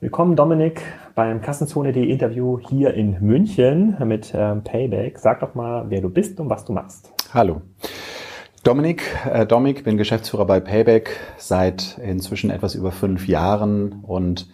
[0.00, 0.80] Willkommen Dominik
[1.16, 5.18] beim Kassenzone.de Interview hier in München mit ähm, Payback.
[5.18, 7.12] Sag doch mal, wer du bist und was du machst.
[7.34, 7.62] Hallo.
[8.62, 14.48] Dominik, äh, Dominik, bin Geschäftsführer bei Payback seit inzwischen etwas über fünf Jahren und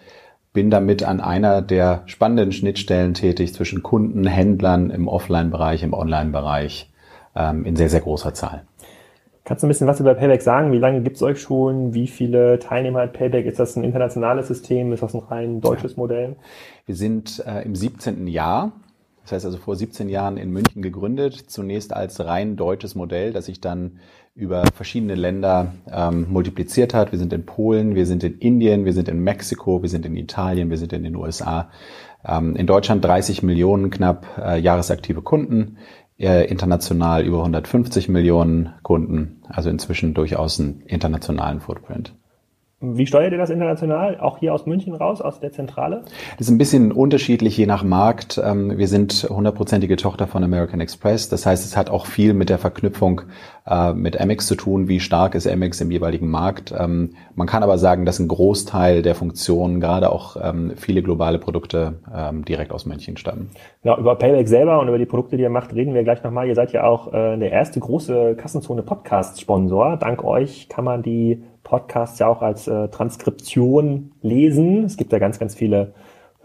[0.54, 6.90] bin damit an einer der spannenden Schnittstellen tätig zwischen Kunden, Händlern im Offline-Bereich, im Online-Bereich
[7.36, 8.62] ähm, in sehr, sehr großer Zahl.
[9.44, 10.72] Kannst du ein bisschen was über Payback sagen?
[10.72, 11.92] Wie lange gibt es euch schon?
[11.92, 13.44] Wie viele Teilnehmer hat Payback?
[13.44, 14.90] Ist das ein internationales System?
[14.92, 16.36] Ist das ein rein deutsches Modell?
[16.86, 18.26] Wir sind äh, im 17.
[18.26, 18.72] Jahr.
[19.22, 23.46] Das heißt also vor 17 Jahren in München gegründet, zunächst als rein deutsches Modell, das
[23.46, 23.98] sich dann
[24.34, 27.12] über verschiedene Länder ähm, multipliziert hat.
[27.12, 30.16] Wir sind in Polen, wir sind in Indien, wir sind in Mexiko, wir sind in
[30.16, 31.70] Italien, wir sind in den USA.
[32.26, 35.76] Ähm, in Deutschland 30 Millionen knapp äh, jahresaktive Kunden
[36.16, 42.14] international über 150 Millionen Kunden, also inzwischen durchaus einen internationalen Footprint.
[42.80, 44.18] Wie steuert ihr das international?
[44.20, 46.02] Auch hier aus München raus, aus der Zentrale?
[46.38, 48.40] Das ist ein bisschen unterschiedlich je nach Markt.
[48.44, 51.28] Ähm, wir sind hundertprozentige Tochter von American Express.
[51.28, 53.22] Das heißt, es hat auch viel mit der Verknüpfung
[53.66, 54.88] äh, mit Amex zu tun.
[54.88, 56.74] Wie stark ist Amex im jeweiligen Markt?
[56.76, 61.38] Ähm, man kann aber sagen, dass ein Großteil der Funktionen, gerade auch ähm, viele globale
[61.38, 61.94] Produkte,
[62.46, 63.50] direkt aus München stammen.
[63.82, 66.46] Ja, über Payback selber und über die Produkte, die ihr macht, reden wir gleich nochmal.
[66.46, 69.96] Ihr seid ja auch äh, der erste große Kassenzone Podcast Sponsor.
[69.96, 74.84] Dank euch kann man die Podcasts ja auch als äh, Transkription lesen.
[74.84, 75.94] Es gibt ja ganz, ganz viele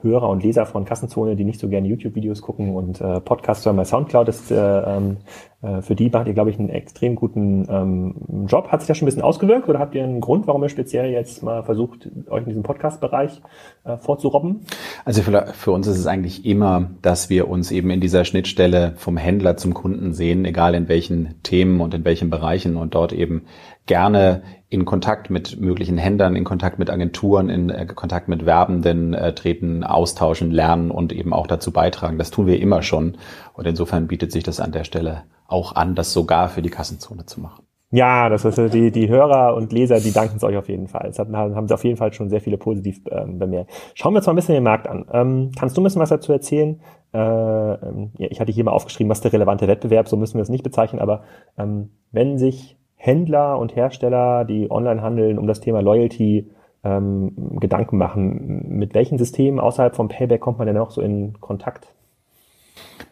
[0.02, 3.76] Hörer und Leser von Kassenzone, die nicht so gerne YouTube-Videos gucken und äh, Podcasts hören
[3.76, 4.28] bei Soundcloud.
[4.28, 5.18] Das, äh, ähm,
[5.62, 8.70] äh, für die macht ihr, glaube ich, einen extrem guten ähm, Job.
[8.70, 11.12] Hat sich das schon ein bisschen ausgewirkt oder habt ihr einen Grund, warum ihr speziell
[11.12, 13.42] jetzt mal versucht, euch in diesem Podcast-Bereich
[13.84, 14.62] äh, vorzurobben?
[15.04, 18.94] Also für, für uns ist es eigentlich immer, dass wir uns eben in dieser Schnittstelle
[18.96, 23.12] vom Händler zum Kunden sehen, egal in welchen Themen und in welchen Bereichen und dort
[23.12, 23.44] eben
[23.86, 29.14] gerne in Kontakt mit möglichen Händlern, in Kontakt mit Agenturen, in äh, Kontakt mit Werbenden
[29.14, 32.18] äh, treten, austauschen, lernen und eben auch dazu beitragen.
[32.20, 33.18] Das tun wir immer schon.
[33.54, 37.26] Und insofern bietet sich das an der Stelle auch an, das sogar für die Kassenzone
[37.26, 37.64] zu machen.
[37.92, 41.08] Ja, das ist die, die Hörer und Leser, die danken es euch auf jeden Fall.
[41.08, 43.72] Das haben, haben sie auf jeden Fall schon sehr viele positiv ähm, bemerkt.
[43.96, 45.06] Schauen wir uns mal ein bisschen den Markt an.
[45.12, 46.80] Ähm, kannst du ein bisschen was dazu erzählen?
[47.12, 50.50] Äh, ähm, ich hatte hier mal aufgeschrieben, was der relevante Wettbewerb, so müssen wir es
[50.50, 51.24] nicht bezeichnen, aber
[51.58, 56.52] ähm, wenn sich Händler und Hersteller, die online handeln, um das Thema Loyalty
[56.84, 58.66] ähm, Gedanken machen.
[58.68, 61.88] Mit welchen Systemen außerhalb vom Payback kommt man denn auch so in Kontakt?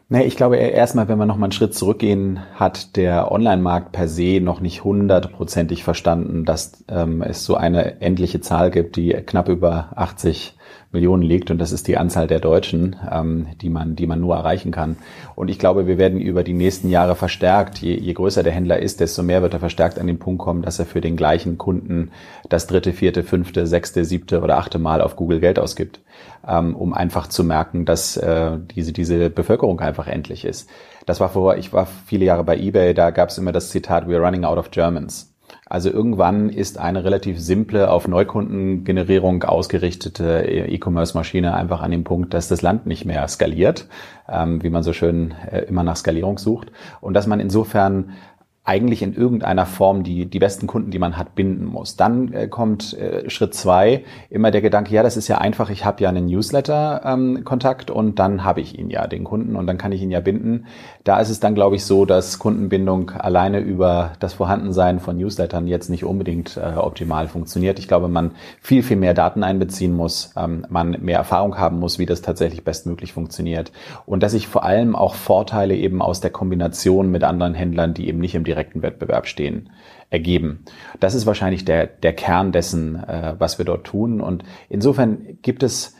[0.09, 4.09] Nee, ich glaube erstmal, wenn wir noch mal einen Schritt zurückgehen, hat der Online-Markt per
[4.09, 9.47] se noch nicht hundertprozentig verstanden, dass ähm, es so eine endliche Zahl gibt, die knapp
[9.47, 10.56] über 80
[10.91, 14.35] Millionen liegt und das ist die Anzahl der Deutschen, ähm, die man, die man nur
[14.35, 14.97] erreichen kann.
[15.35, 18.79] Und ich glaube, wir werden über die nächsten Jahre verstärkt, je, je größer der Händler
[18.79, 21.57] ist, desto mehr wird er verstärkt an den Punkt kommen, dass er für den gleichen
[21.57, 22.11] Kunden
[22.50, 26.00] das dritte, vierte, fünfte, sechste, siebte oder achte Mal auf Google Geld ausgibt,
[26.47, 30.69] ähm, um einfach zu merken, dass äh, diese, diese Bevölkerung einfach endlich ist.
[31.06, 34.06] Das war vor, ich war viele Jahre bei eBay, da gab es immer das Zitat,
[34.06, 35.33] we're running out of Germans.
[35.65, 42.47] Also irgendwann ist eine relativ simple, auf Neukundengenerierung ausgerichtete E-Commerce-Maschine einfach an dem Punkt, dass
[42.47, 43.87] das Land nicht mehr skaliert,
[44.29, 46.71] ähm, wie man so schön äh, immer nach Skalierung sucht.
[47.01, 48.11] Und dass man insofern
[48.67, 51.95] eigentlich in irgendeiner Form die, die besten Kunden, die man hat, binden muss.
[51.95, 55.85] Dann äh, kommt äh, Schritt zwei immer der Gedanke, ja, das ist ja einfach, ich
[55.85, 59.77] habe ja einen Newsletter-Kontakt ähm, und dann habe ich ihn ja, den Kunden, und dann
[59.77, 60.66] kann ich ihn ja binden.
[61.06, 65.67] Da ist es dann, glaube ich, so, dass Kundenbindung alleine über das Vorhandensein von Newslettern
[65.67, 67.79] jetzt nicht unbedingt äh, optimal funktioniert.
[67.79, 72.00] Ich glaube, man viel, viel mehr Daten einbeziehen muss, ähm, man mehr Erfahrung haben muss,
[72.00, 73.72] wie das tatsächlich bestmöglich funktioniert.
[74.06, 78.09] Und dass ich vor allem auch Vorteile eben aus der Kombination mit anderen Händlern, die
[78.09, 79.69] eben nicht im direkten Wettbewerb stehen,
[80.09, 80.66] ergeben.
[81.00, 84.19] Das ist wahrscheinlich der, der Kern dessen, äh, was wir dort tun.
[84.19, 85.95] Und insofern gibt es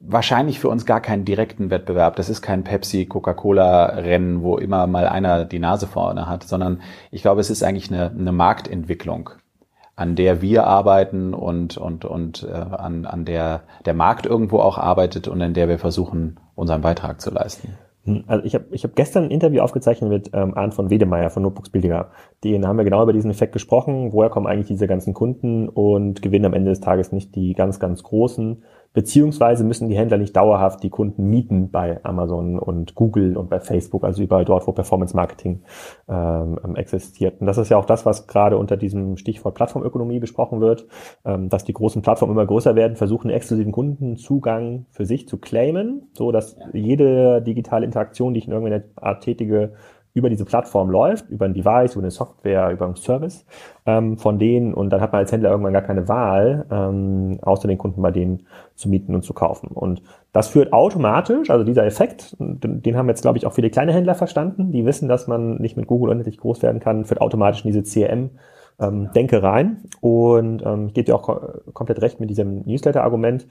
[0.00, 2.16] wahrscheinlich für uns gar keinen direkten Wettbewerb.
[2.16, 7.42] Das ist kein Pepsi-Coca-Cola-Rennen, wo immer mal einer die Nase vorne hat, sondern ich glaube,
[7.42, 9.30] es ist eigentlich eine, eine Marktentwicklung,
[9.96, 14.78] an der wir arbeiten und, und, und äh, an, an der der Markt irgendwo auch
[14.78, 17.76] arbeitet und in der wir versuchen, unseren Beitrag zu leisten.
[18.10, 21.30] Hm, also ich habe ich hab gestern ein Interview aufgezeichnet mit ähm, Arndt von Wedemeyer
[21.30, 22.10] von Notebooks Billiger.
[22.44, 24.12] Den haben wir genau über diesen Effekt gesprochen.
[24.12, 27.78] Woher kommen eigentlich diese ganzen Kunden und gewinnen am Ende des Tages nicht die ganz,
[27.78, 28.62] ganz großen,
[28.92, 33.60] Beziehungsweise müssen die Händler nicht dauerhaft die Kunden mieten bei Amazon und Google und bei
[33.60, 35.62] Facebook, also überall dort, wo Performance Marketing
[36.08, 37.40] ähm, ähm, existiert.
[37.40, 40.86] Und das ist ja auch das, was gerade unter diesem Stichwort Plattformökonomie besprochen wird,
[41.24, 46.10] ähm, dass die großen Plattformen immer größer werden, versuchen exklusiven Kundenzugang für sich zu claimen,
[46.12, 49.74] so dass jede digitale Interaktion, die ich in irgendeiner Art tätige,
[50.12, 53.44] über diese Plattform läuft, über ein Device, über eine Software, über einen Service
[53.86, 57.68] ähm, von denen und dann hat man als Händler irgendwann gar keine Wahl, ähm, außer
[57.68, 59.68] den Kunden bei denen zu mieten und zu kaufen.
[59.68, 60.02] Und
[60.32, 64.14] das führt automatisch, also dieser Effekt, den haben jetzt, glaube ich, auch viele kleine Händler
[64.14, 67.72] verstanden, die wissen, dass man nicht mit Google unendlich groß werden kann, führt automatisch in
[67.72, 68.30] diese CRM
[68.80, 69.84] ähm, Denke rein.
[70.00, 73.46] Und ähm, ich gebe dir auch komplett recht mit diesem Newsletter-Argument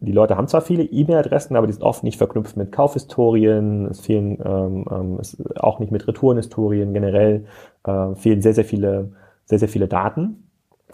[0.00, 4.00] die Leute haben zwar viele E-Mail-Adressen, aber die sind oft nicht verknüpft mit Kaufhistorien, es
[4.00, 7.46] fehlen ähm, ähm, es auch nicht mit Retourenhistorien generell,
[7.84, 9.12] äh, fehlen sehr, sehr viele,
[9.44, 10.50] sehr, sehr viele Daten.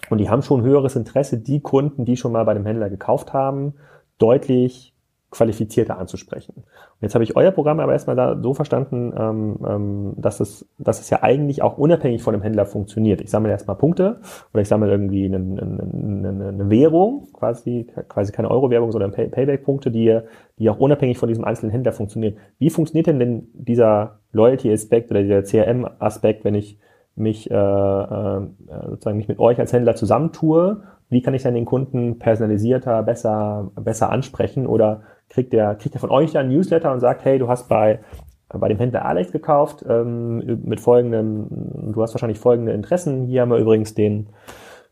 [0.08, 3.32] Und die haben schon höheres Interesse, die Kunden, die schon mal bei dem Händler gekauft
[3.32, 3.74] haben,
[4.18, 4.93] deutlich
[5.34, 6.54] qualifizierter anzusprechen.
[6.56, 10.66] Und jetzt habe ich euer Programm aber erstmal da so verstanden, ähm, ähm, dass, es,
[10.78, 13.20] dass es ja eigentlich auch unabhängig von dem Händler funktioniert.
[13.20, 14.20] Ich sammle erstmal Punkte
[14.52, 19.90] oder ich sammle irgendwie eine, eine, eine, Währung, quasi, quasi keine Euro-Währung, sondern Pay Payback-Punkte,
[19.90, 20.20] die,
[20.58, 22.36] die auch unabhängig von diesem einzelnen Händler funktionieren.
[22.58, 26.78] Wie funktioniert denn denn dieser Loyalty-Aspekt oder dieser CRM-Aspekt, wenn ich
[27.16, 28.40] mich äh, äh,
[28.88, 30.82] sozusagen mich mit euch als Händler zusammentue?
[31.08, 36.00] Wie kann ich dann den Kunden personalisierter, besser, besser ansprechen oder kriegt der, kriegt der
[36.00, 38.00] von euch dann Newsletter und sagt, hey, du hast bei,
[38.48, 41.48] bei dem Händler Alex gekauft, ähm, mit folgendem,
[41.92, 43.24] du hast wahrscheinlich folgende Interessen.
[43.24, 44.28] Hier haben wir übrigens den,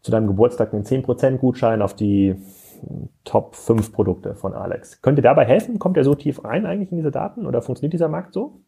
[0.00, 2.36] zu deinem Geburtstag den 10% Gutschein auf die
[3.24, 5.00] Top 5 Produkte von Alex.
[5.02, 5.78] Könnt ihr dabei helfen?
[5.78, 8.60] Kommt ihr so tief rein eigentlich in diese Daten oder funktioniert dieser Markt so?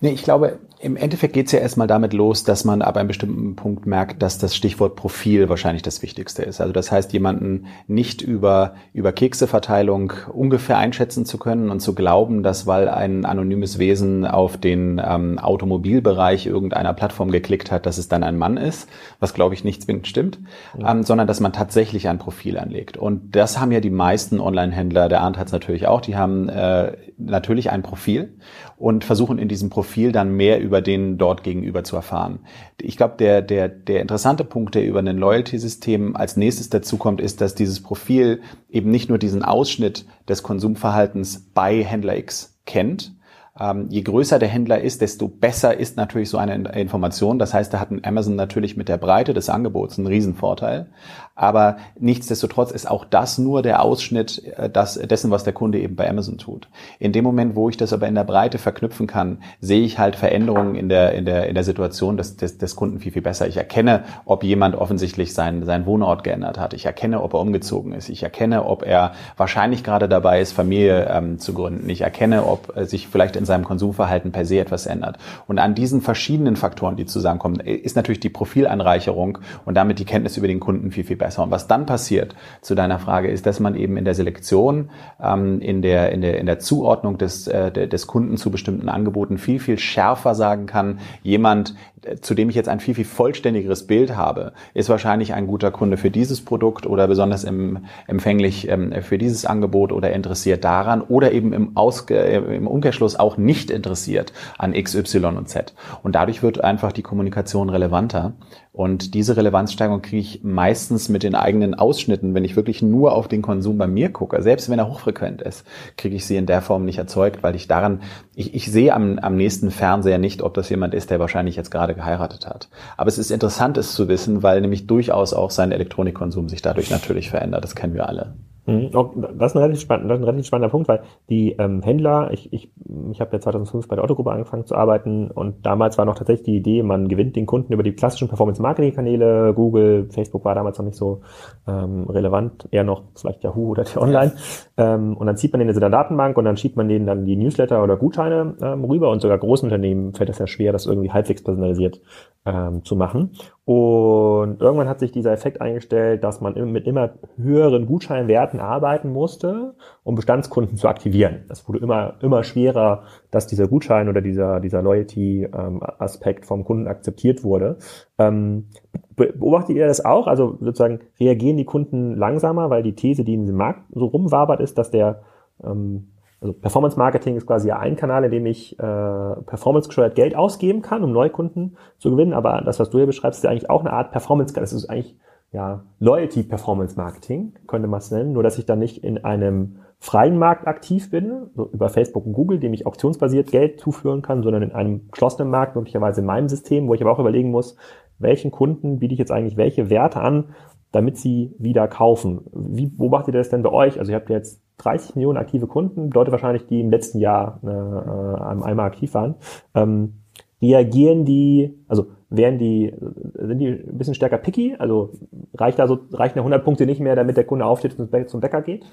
[0.00, 3.08] Nee, ich glaube, im Endeffekt geht es ja erstmal damit los, dass man ab einem
[3.08, 6.60] bestimmten Punkt merkt, dass das Stichwort Profil wahrscheinlich das Wichtigste ist.
[6.60, 12.42] Also das heißt, jemanden nicht über, über Kekseverteilung ungefähr einschätzen zu können und zu glauben,
[12.42, 18.08] dass weil ein anonymes Wesen auf den ähm, Automobilbereich irgendeiner Plattform geklickt hat, dass es
[18.08, 20.38] dann ein Mann ist, was glaube ich nicht zwingend stimmt,
[20.78, 20.92] ja.
[20.92, 22.98] ähm, sondern dass man tatsächlich ein Profil anlegt.
[22.98, 26.50] Und das haben ja die meisten Online-Händler, der Arndt hat es natürlich auch, die haben
[26.50, 28.36] äh, natürlich ein Profil
[28.76, 32.40] und versuchen in diesem Profil dann mehr über den dort gegenüber zu erfahren.
[32.80, 37.40] Ich glaube, der, der, der interessante Punkt, der über ein Loyalty-System als nächstes dazukommt, ist,
[37.40, 43.15] dass dieses Profil eben nicht nur diesen Ausschnitt des Konsumverhaltens bei Händler X kennt,
[43.58, 47.38] ähm, je größer der Händler ist, desto besser ist natürlich so eine Information.
[47.38, 50.86] Das heißt, da hat Amazon natürlich mit der Breite des Angebots einen Riesenvorteil.
[51.34, 55.94] Aber nichtsdestotrotz ist auch das nur der Ausschnitt äh, das, dessen, was der Kunde eben
[55.94, 56.68] bei Amazon tut.
[56.98, 60.16] In dem Moment, wo ich das aber in der Breite verknüpfen kann, sehe ich halt
[60.16, 63.46] Veränderungen in der, in der, in der Situation des, des, des Kunden viel, viel besser.
[63.46, 66.72] Ich erkenne, ob jemand offensichtlich seinen, seinen Wohnort geändert hat.
[66.72, 68.08] Ich erkenne, ob er umgezogen ist.
[68.08, 71.88] Ich erkenne, ob er wahrscheinlich gerade dabei ist, Familie ähm, zu gründen.
[71.90, 75.18] Ich erkenne, ob sich vielleicht in seinem Konsumverhalten per se etwas ändert.
[75.46, 80.36] Und an diesen verschiedenen Faktoren, die zusammenkommen, ist natürlich die Profilanreicherung und damit die Kenntnis
[80.36, 81.42] über den Kunden viel, viel besser.
[81.42, 84.90] Und was dann passiert, zu deiner Frage, ist, dass man eben in der Selektion,
[85.22, 89.38] ähm, in, der, in, der, in der Zuordnung des, äh, des Kunden zu bestimmten Angeboten
[89.38, 91.74] viel, viel schärfer sagen kann, jemand,
[92.20, 95.96] zu dem ich jetzt ein viel, viel vollständigeres Bild habe, ist wahrscheinlich ein guter Kunde
[95.96, 101.32] für dieses Produkt oder besonders im, empfänglich ähm, für dieses Angebot oder interessiert daran oder
[101.32, 105.74] eben im, Ausge im Umkehrschluss auch nicht interessiert an X, Y und Z.
[106.02, 108.34] Und dadurch wird einfach die Kommunikation relevanter
[108.76, 113.26] und diese Relevanzsteigerung kriege ich meistens mit den eigenen Ausschnitten, wenn ich wirklich nur auf
[113.26, 116.60] den Konsum bei mir gucke, selbst wenn er hochfrequent ist, kriege ich sie in der
[116.60, 118.02] Form nicht erzeugt, weil ich daran,
[118.34, 121.70] ich, ich sehe am, am nächsten Fernseher nicht, ob das jemand ist, der wahrscheinlich jetzt
[121.70, 122.68] gerade geheiratet hat.
[122.98, 126.90] Aber es ist interessant, es zu wissen, weil nämlich durchaus auch sein Elektronikkonsum sich dadurch
[126.90, 127.64] natürlich verändert.
[127.64, 128.34] Das kennen wir alle.
[128.66, 128.90] Mhm.
[129.38, 132.30] Das ist ein relativ, spannend, das ist ein relativ spannender Punkt, weil die ähm, Händler,
[132.32, 132.70] ich, ich,
[133.12, 136.44] ich habe ja 2005 bei der Autogruppe angefangen zu arbeiten und damals war noch tatsächlich
[136.46, 140.84] die Idee, man gewinnt den Kunden über die klassischen Performance-Marketing-Kanäle, Google, Facebook war damals noch
[140.84, 141.20] nicht so
[141.68, 144.32] ähm, relevant, eher noch vielleicht Yahoo oder die Online.
[144.76, 147.24] Ähm, und dann zieht man den in seiner Datenbank und dann schiebt man denen dann
[147.24, 150.86] die Newsletter oder Gutscheine ähm, rüber und sogar großen Unternehmen fällt es ja schwer, das
[150.86, 152.00] irgendwie halbwegs personalisiert
[152.44, 153.30] ähm, zu machen.
[153.66, 159.74] Und irgendwann hat sich dieser Effekt eingestellt, dass man mit immer höheren Gutscheinwerten arbeiten musste,
[160.04, 161.46] um Bestandskunden zu aktivieren.
[161.48, 166.86] Das wurde immer, immer schwerer, dass dieser Gutschein oder dieser, dieser Loyalty-Aspekt ähm, vom Kunden
[166.86, 167.78] akzeptiert wurde.
[168.18, 168.68] Ähm,
[169.16, 170.28] beobachtet ihr das auch?
[170.28, 174.60] Also sozusagen reagieren die Kunden langsamer, weil die These, die in diesem Markt so rumwabert,
[174.60, 175.22] ist, dass der
[175.64, 180.36] ähm, also Performance Marketing ist quasi ein Kanal, in dem ich äh, performance gesteuert Geld
[180.36, 182.34] ausgeben kann, um Neukunden zu gewinnen.
[182.34, 184.52] Aber das, was du hier beschreibst, ist ja eigentlich auch eine Art Performance.
[184.52, 185.16] Das ist eigentlich
[185.52, 188.32] ja Loyalty Performance Marketing, könnte man es nennen.
[188.32, 192.34] Nur, dass ich dann nicht in einem freien Markt aktiv bin, so über Facebook und
[192.34, 196.48] Google, dem ich auktionsbasiert Geld zuführen kann, sondern in einem geschlossenen Markt, möglicherweise in meinem
[196.50, 197.76] System, wo ich aber auch überlegen muss,
[198.18, 200.54] welchen Kunden biete ich jetzt eigentlich welche Werte an,
[200.92, 202.40] damit sie wieder kaufen.
[202.52, 203.98] Wie beobachtet ihr das denn bei euch?
[203.98, 208.64] Also ihr habt jetzt 30 Millionen aktive Kunden, Leute wahrscheinlich, die im letzten Jahr äh,
[208.64, 209.36] einmal aktiv waren.
[209.74, 210.14] Ähm,
[210.60, 212.92] reagieren die, also werden die,
[213.34, 214.74] sind die ein bisschen stärker picky?
[214.78, 215.12] Also
[215.54, 218.40] reicht da so, reichen da 100 Punkte nicht mehr, damit der Kunde aufsteht und zum
[218.40, 218.84] Bäcker geht?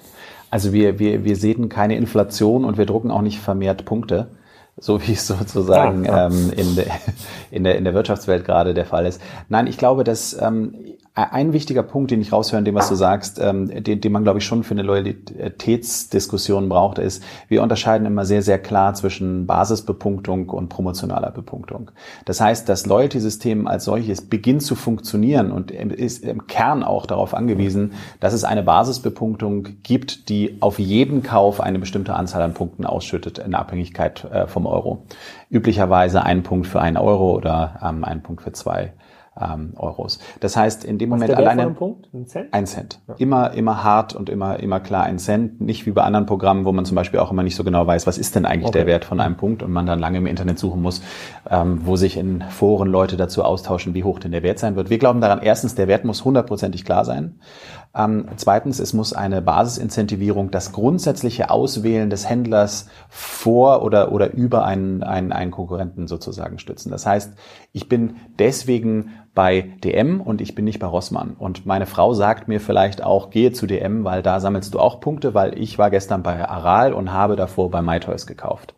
[0.50, 4.28] Also wir, wir, wir sehen keine Inflation und wir drucken auch nicht vermehrt Punkte
[4.78, 6.28] so wie es sozusagen ah, ah.
[6.28, 6.86] Ähm, in, de,
[7.52, 9.22] in, der, in der Wirtschaftswelt gerade der Fall ist.
[9.50, 10.76] Nein, ich glaube, dass ähm,
[11.16, 14.24] ein wichtiger Punkt, den ich raushöre, in dem, was du sagst, ähm, den, den man,
[14.24, 19.46] glaube ich, schon für eine Loyalitätsdiskussion braucht, ist, wir unterscheiden immer sehr, sehr klar zwischen
[19.46, 21.92] Basisbepunktung und promotionaler Bepunktung.
[22.26, 27.36] Das heißt, das Loyalty-System als solches beginnt zu funktionieren und ist im Kern auch darauf
[27.36, 32.88] angewiesen, dass es eine Basisbepunktung gibt, die auf jeden Kauf eine bestimmte Anzahl an Punkten
[32.88, 35.06] ausschüttet in Abhängigkeit äh, vom Euro.
[35.52, 38.94] Üblicherweise ein Punkt für einen Euro oder ähm, ein Punkt für zwei
[39.40, 40.20] ähm, Euros.
[40.40, 42.10] Das heißt, in dem Was Moment alleine Punkt?
[42.14, 42.54] Ein Cent.
[42.54, 43.00] Ein Cent.
[43.08, 43.16] Ja.
[43.18, 45.62] Immer, immer hart und immer, immer klar ein Cent.
[45.62, 48.06] Nicht wie bei anderen Programmen, wo man zum Beispiel auch immer nicht so genau weiß,
[48.08, 48.80] was ist denn eigentlich okay.
[48.80, 51.02] der Wert von einem Punkt und man dann lange im Internet suchen muss,
[51.50, 54.90] ähm, wo sich in Foren Leute dazu austauschen, wie hoch denn der Wert sein wird.
[54.90, 57.40] Wir glauben daran, erstens, der Wert muss hundertprozentig klar sein.
[57.96, 64.66] Ähm, zweitens, es muss eine Basisincentivierung, das grundsätzliche Auswählen des Händlers vor oder, oder über
[64.66, 66.90] einen, einen, einen Konkurrenten sozusagen stützen.
[66.90, 67.34] Das heißt,
[67.72, 71.36] ich bin deswegen bei DM und ich bin nicht bei Rossmann.
[71.38, 75.00] Und meine Frau sagt mir vielleicht auch, gehe zu DM, weil da sammelst du auch
[75.00, 78.74] Punkte, weil ich war gestern bei Aral und habe davor bei MyToys gekauft.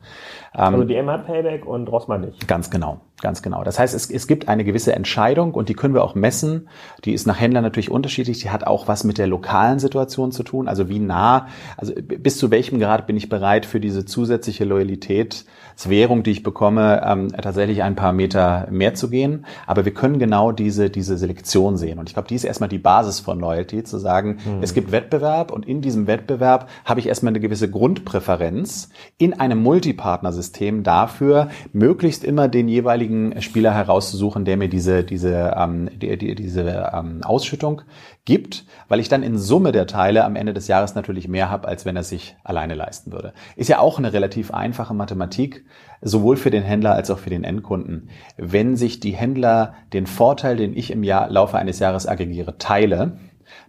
[0.55, 2.47] Also ähm, DM hat Payback und Rossmann nicht.
[2.47, 3.63] Ganz genau, ganz genau.
[3.63, 6.69] Das heißt, es, es gibt eine gewisse Entscheidung und die können wir auch messen.
[7.03, 8.39] Die ist nach Händlern natürlich unterschiedlich.
[8.39, 10.67] Die hat auch was mit der lokalen Situation zu tun.
[10.67, 16.23] Also wie nah, also bis zu welchem Grad bin ich bereit für diese zusätzliche Loyalitätswährung,
[16.23, 19.45] die ich bekomme, ähm, tatsächlich ein paar Meter mehr zu gehen.
[19.67, 21.99] Aber wir können genau diese, diese Selektion sehen.
[21.99, 24.63] Und ich glaube, die ist erstmal die Basis von Loyalty, zu sagen, hm.
[24.63, 29.61] es gibt Wettbewerb und in diesem Wettbewerb habe ich erstmal eine gewisse Grundpräferenz in einem
[29.61, 36.17] Multipartnersystem System dafür, möglichst immer den jeweiligen Spieler herauszusuchen, der mir diese, diese, ähm, die,
[36.17, 37.81] die, diese ähm, Ausschüttung
[38.25, 41.67] gibt, weil ich dann in Summe der Teile am Ende des Jahres natürlich mehr habe,
[41.67, 43.33] als wenn er sich alleine leisten würde.
[43.55, 45.65] Ist ja auch eine relativ einfache Mathematik,
[46.01, 48.09] sowohl für den Händler als auch für den Endkunden.
[48.37, 53.17] Wenn sich die Händler den Vorteil, den ich im Jahr, Laufe eines Jahres aggregiere, teile,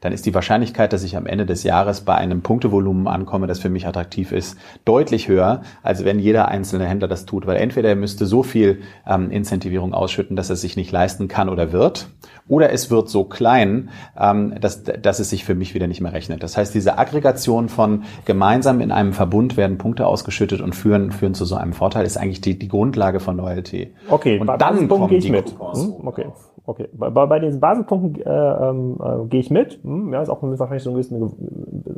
[0.01, 3.59] dann ist die Wahrscheinlichkeit, dass ich am Ende des Jahres bei einem Punktevolumen ankomme, das
[3.59, 7.47] für mich attraktiv ist, deutlich höher, als wenn jeder einzelne Händler das tut.
[7.47, 11.49] Weil entweder er müsste so viel ähm, Incentivierung ausschütten, dass er sich nicht leisten kann
[11.49, 12.09] oder wird,
[12.49, 16.13] oder es wird so klein, ähm, dass, dass es sich für mich wieder nicht mehr
[16.13, 16.43] rechnet.
[16.43, 21.35] Das heißt, diese Aggregation von gemeinsam in einem Verbund werden Punkte ausgeschüttet und führen, führen
[21.35, 23.95] zu so einem Vorteil, ist eigentlich die, die Grundlage von Loyalty.
[24.09, 25.51] Okay, und dann kommen die mit.
[25.51, 26.27] Hm, okay.
[26.67, 29.79] Okay, bei, bei diesen Basispunkten äh, ähm, äh, gehe ich mit.
[29.85, 31.17] Hm, ja, ist auch wahrscheinlich so ein bisschen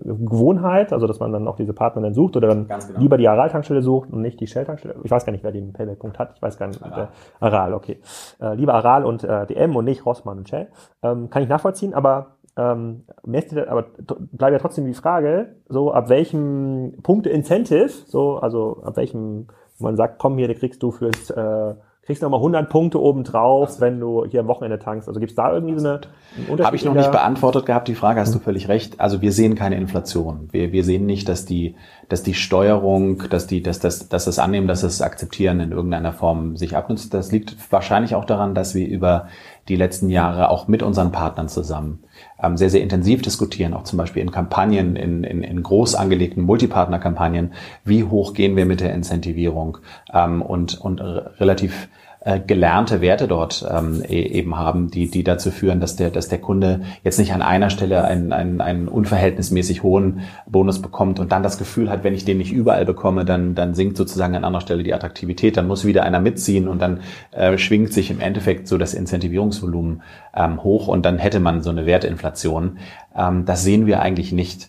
[0.05, 2.99] eine Gewohnheit, also dass man dann auch diese Partner dann sucht oder dann genau.
[2.99, 4.97] lieber die Aral-Tankstelle sucht und nicht die Shell-Tankstelle.
[5.05, 6.33] Ich weiß gar nicht, wer den Payback-Punkt hat.
[6.37, 6.83] Ich weiß gar nicht.
[6.83, 7.99] Aral, äh, Aral okay.
[8.41, 10.69] Äh, lieber Aral und äh, DM und nicht Rossmann und Shell.
[11.03, 13.87] Ähm, kann ich nachvollziehen, aber ähm, aber
[14.33, 19.47] bleibt ja trotzdem die Frage, so ab welchem Punkte Incentive, so also ab welchem
[19.81, 21.75] man sagt, komm hier, da kriegst du fürs äh,
[22.09, 23.81] kriegst du nochmal 100 Punkte obendrauf, also.
[23.83, 25.09] wenn du hier am Wochenende tankst.
[25.09, 26.01] Also gibt's da irgendwie so eine
[26.49, 26.65] Unterschied?
[26.65, 28.99] Habe ich noch nicht beantwortet gehabt, die Frage, hast du völlig recht.
[28.99, 30.49] Also wir sehen keine Inflation.
[30.51, 31.75] Wir, wir sehen nicht, dass die,
[32.09, 36.15] dass die Steuerung, dass die, dass das, dass das Annehmen, dass das Akzeptieren in irgendeiner
[36.15, 37.13] Form sich abnutzt.
[37.13, 39.29] Das liegt wahrscheinlich auch daran, dass wir über
[39.69, 42.05] die letzten Jahre auch mit unseren Partnern zusammen
[42.55, 47.53] sehr, sehr intensiv diskutieren, auch zum Beispiel in Kampagnen, in, in, in groß angelegten Multipartner-Kampagnen,
[47.85, 49.79] wie hoch gehen wir mit der Incentivierung?
[50.13, 51.89] Ähm, und, und relativ
[52.21, 56.29] äh, gelernte Werte dort ähm, e eben haben, die, die dazu führen, dass der, dass
[56.29, 61.31] der Kunde jetzt nicht an einer Stelle einen, einen, einen unverhältnismäßig hohen Bonus bekommt und
[61.31, 64.45] dann das Gefühl hat, wenn ich den nicht überall bekomme, dann, dann sinkt sozusagen an
[64.45, 68.21] anderer Stelle die Attraktivität, dann muss wieder einer mitziehen und dann äh, schwingt sich im
[68.21, 70.03] Endeffekt so das Incentivierungsvolumen
[70.35, 72.79] ähm, hoch und dann hätte man so eine Werteinflation.
[73.17, 74.69] Ähm, das sehen wir eigentlich nicht.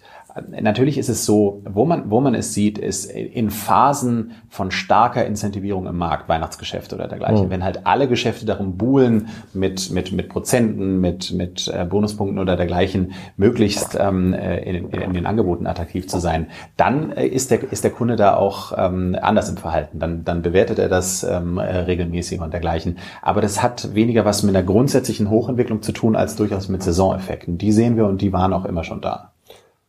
[0.62, 5.25] Natürlich ist es so, wo man, wo man es sieht, ist in Phasen von starker
[5.25, 7.48] Incentivierung im Markt, Weihnachtsgeschäfte oder dergleichen.
[7.48, 7.50] Mhm.
[7.50, 12.55] Wenn halt alle Geschäfte darum buhlen, mit, mit, mit Prozenten, mit, mit äh, Bonuspunkten oder
[12.55, 17.72] dergleichen, möglichst ähm, äh, in, in, den Angeboten attraktiv zu sein, dann äh, ist, der,
[17.72, 20.00] ist der Kunde da auch ähm, anders im Verhalten.
[20.00, 22.98] Dann, dann bewertet er das ähm, äh, regelmäßig und dergleichen.
[23.22, 27.58] Aber das hat weniger was mit einer grundsätzlichen Hochentwicklung zu tun, als durchaus mit Saisoneffekten.
[27.58, 29.31] Die sehen wir und die waren auch immer schon da.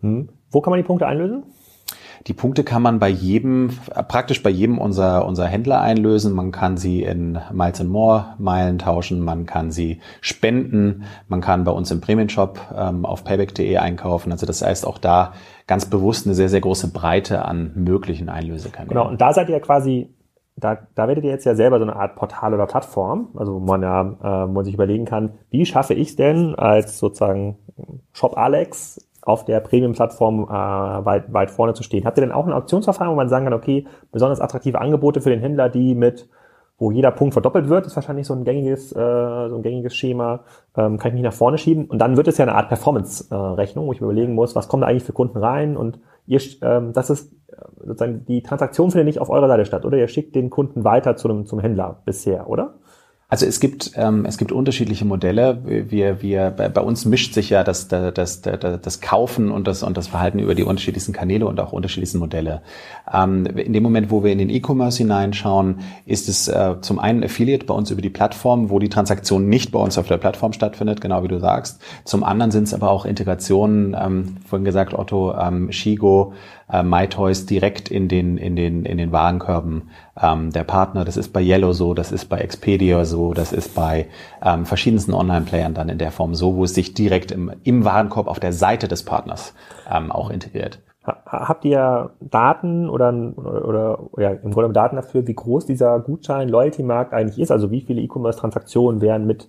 [0.00, 0.28] Hm.
[0.50, 1.44] Wo kann man die Punkte einlösen?
[2.26, 3.70] Die Punkte kann man bei jedem,
[4.08, 6.34] praktisch bei jedem unserer, unserer Händler einlösen.
[6.34, 11.72] Man kann sie in Miles More Meilen tauschen, man kann sie spenden, man kann bei
[11.72, 14.32] uns im Premium Shop ähm, auf payback.de einkaufen.
[14.32, 15.32] Also das heißt auch da
[15.66, 18.90] ganz bewusst eine sehr, sehr große Breite an möglichen Einlösekanälen.
[18.90, 20.14] Genau, und da seid ihr quasi
[20.56, 23.60] da, da werdet ihr jetzt ja selber so eine Art Portal oder Plattform, also wo
[23.60, 27.56] man ja, äh, wo man sich überlegen kann, wie schaffe ich es denn als sozusagen
[28.12, 32.04] Shop Alex auf der Premium-Plattform äh, weit, weit vorne zu stehen.
[32.04, 35.30] Habt ihr denn auch eine Auktionsverfahren, wo man sagen kann, okay, besonders attraktive Angebote für
[35.30, 36.28] den Händler, die mit
[36.80, 40.40] wo jeder Punkt verdoppelt wird, ist wahrscheinlich so ein gängiges, äh, so ein gängiges Schema,
[40.76, 41.84] ähm, kann ich mich nach vorne schieben.
[41.84, 44.82] Und dann wird es ja eine Art Performance-Rechnung, wo ich mir überlegen muss, was kommt
[44.82, 49.06] da eigentlich für Kunden rein und ihr, ähm, das ist äh, sozusagen die Transaktion findet
[49.06, 49.98] nicht auf eurer Seite statt, oder?
[49.98, 52.74] Ihr schickt den Kunden weiter zu einem, zum Händler bisher, oder?
[53.30, 55.60] Also es gibt ähm, es gibt unterschiedliche Modelle.
[55.64, 59.84] Wir wir bei, bei uns mischt sich ja das das, das das Kaufen und das
[59.84, 62.60] und das Verhalten über die unterschiedlichsten Kanäle und auch unterschiedlichsten Modelle.
[63.12, 67.22] Ähm, in dem Moment, wo wir in den E-Commerce hineinschauen, ist es äh, zum einen
[67.22, 70.52] Affiliate bei uns über die Plattform, wo die Transaktion nicht bei uns auf der Plattform
[70.52, 71.80] stattfindet, genau wie du sagst.
[72.04, 76.32] Zum anderen sind es aber auch Integrationen, ähm, vorhin gesagt Otto, ähm, Shigo,
[76.72, 81.04] äh, MyToys direkt in den, in den, in den Warenkörben ähm, der Partner.
[81.04, 84.06] Das ist bei Yellow so, das ist bei Expedia so, das ist bei
[84.42, 88.26] ähm, verschiedensten Online-Playern dann in der Form so, wo es sich direkt im, im Warenkorb
[88.26, 89.54] auf der Seite des Partners
[89.90, 90.80] ähm, auch integriert.
[91.06, 97.38] Habt ihr Daten oder, oder, ja, im Grunde Daten dafür, wie groß dieser Gutschein-Loyalty-Markt eigentlich
[97.40, 97.50] ist?
[97.50, 99.48] Also wie viele E-Commerce-Transaktionen werden mit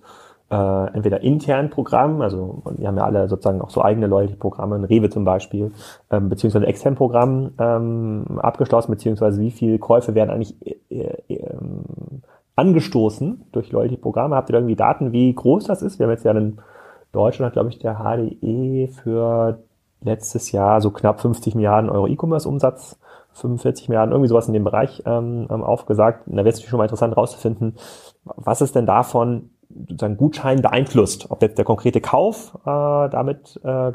[0.52, 4.84] äh, entweder intern Programm, also wir haben ja alle sozusagen auch so eigene Loyalty-Programme, ein
[4.84, 5.72] Rewe zum Beispiel,
[6.10, 10.54] ähm, beziehungsweise extern Programm ähm, abgeschlossen, beziehungsweise wie viele Käufe werden eigentlich
[10.90, 11.56] äh, äh,
[12.54, 14.36] angestoßen durch Loyalty-Programme?
[14.36, 15.98] Habt ihr da irgendwie Daten, wie groß das ist?
[15.98, 16.58] Wir haben jetzt ja in
[17.12, 19.58] Deutschland, glaube ich, der HDE für
[20.02, 22.98] letztes Jahr so knapp 50 Milliarden Euro E-Commerce-Umsatz
[23.34, 26.28] 45 Milliarden, irgendwie sowas in dem Bereich ähm, aufgesagt.
[26.28, 27.76] Und da wäre es schon mal interessant herauszufinden,
[28.24, 29.51] was ist denn davon
[29.88, 33.92] sozusagen Gutschein beeinflusst, ob jetzt der konkrete Kauf äh, damit äh,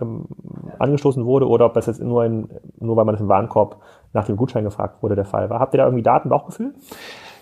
[0.79, 3.77] angestoßen wurde oder ob das jetzt nur, in, nur weil man im Warenkorb
[4.13, 5.59] nach dem Gutschein gefragt wurde, der Fall war.
[5.59, 6.73] Habt ihr da irgendwie Daten, Bauchgefühl?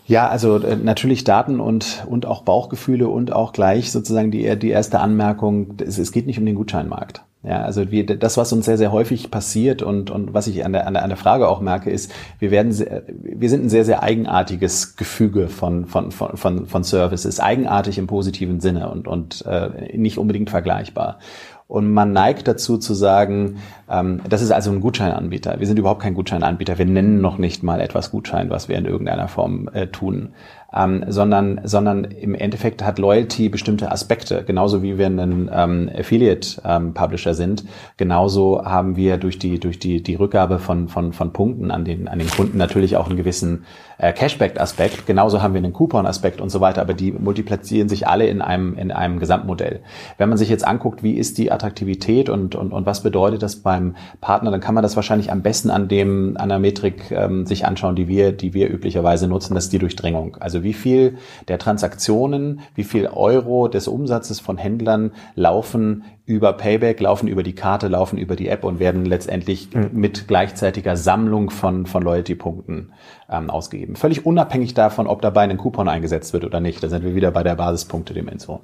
[0.08, 4.70] Ja, also äh, natürlich Daten und, und auch Bauchgefühle und auch gleich sozusagen die, die
[4.70, 7.24] erste Anmerkung, es, es geht nicht um den Gutscheinmarkt.
[7.48, 10.74] Ja, also wir, das, was uns sehr, sehr häufig passiert und, und was ich an
[10.74, 13.70] der, an, der, an der Frage auch merke, ist, wir werden, sehr, wir sind ein
[13.70, 19.08] sehr, sehr eigenartiges Gefüge von, von, von, von, von Services, eigenartig im positiven Sinne und,
[19.08, 21.20] und äh, nicht unbedingt vergleichbar.
[21.68, 23.58] Und man neigt dazu zu sagen,
[23.90, 25.60] ähm, das ist also ein Gutscheinanbieter.
[25.60, 26.78] Wir sind überhaupt kein Gutscheinanbieter.
[26.78, 30.34] Wir nennen noch nicht mal etwas Gutschein, was wir in irgendeiner Form äh, tun
[30.76, 34.44] ähm, sondern, sondern im Endeffekt hat Loyalty bestimmte Aspekte.
[34.44, 37.64] Genauso wie wir ein ähm, Affiliate-Publisher ähm, sind,
[37.98, 42.08] genauso haben wir durch die, durch die, die Rückgabe von, von, von Punkten an den,
[42.08, 43.66] an den Kunden natürlich auch einen gewissen
[43.98, 45.06] äh, Cashback-Aspekt.
[45.06, 48.78] Genauso haben wir einen Coupon-Aspekt und so weiter, aber die multiplizieren sich alle in einem,
[48.78, 49.82] in einem Gesamtmodell.
[50.18, 53.58] Wenn man sich jetzt anguckt, wie ist die Attraktivität und, und, und was bedeutet das
[53.58, 57.46] beim Partner, dann kann man das wahrscheinlich am besten an dem, an der Metrik ähm,
[57.46, 60.38] sich anschauen, die wir, die wir üblicherweise nutzen, das ist die Durchdringung.
[60.40, 67.00] Also wie viel der Transaktionen, wie viel Euro des Umsatzes von Händlern laufen über Payback,
[67.00, 69.92] laufen über die Karte, laufen über die App und werden letztendlich mhm.
[69.94, 72.92] mit gleichzeitiger Sammlung von, von Loyalty-Punkten
[73.30, 73.96] ähm, ausgegeben.
[73.96, 76.84] Völlig unabhängig davon, ob dabei ein Coupon eingesetzt wird oder nicht.
[76.84, 78.60] Da sind wir wieder bei der Basispunkte-Dimension.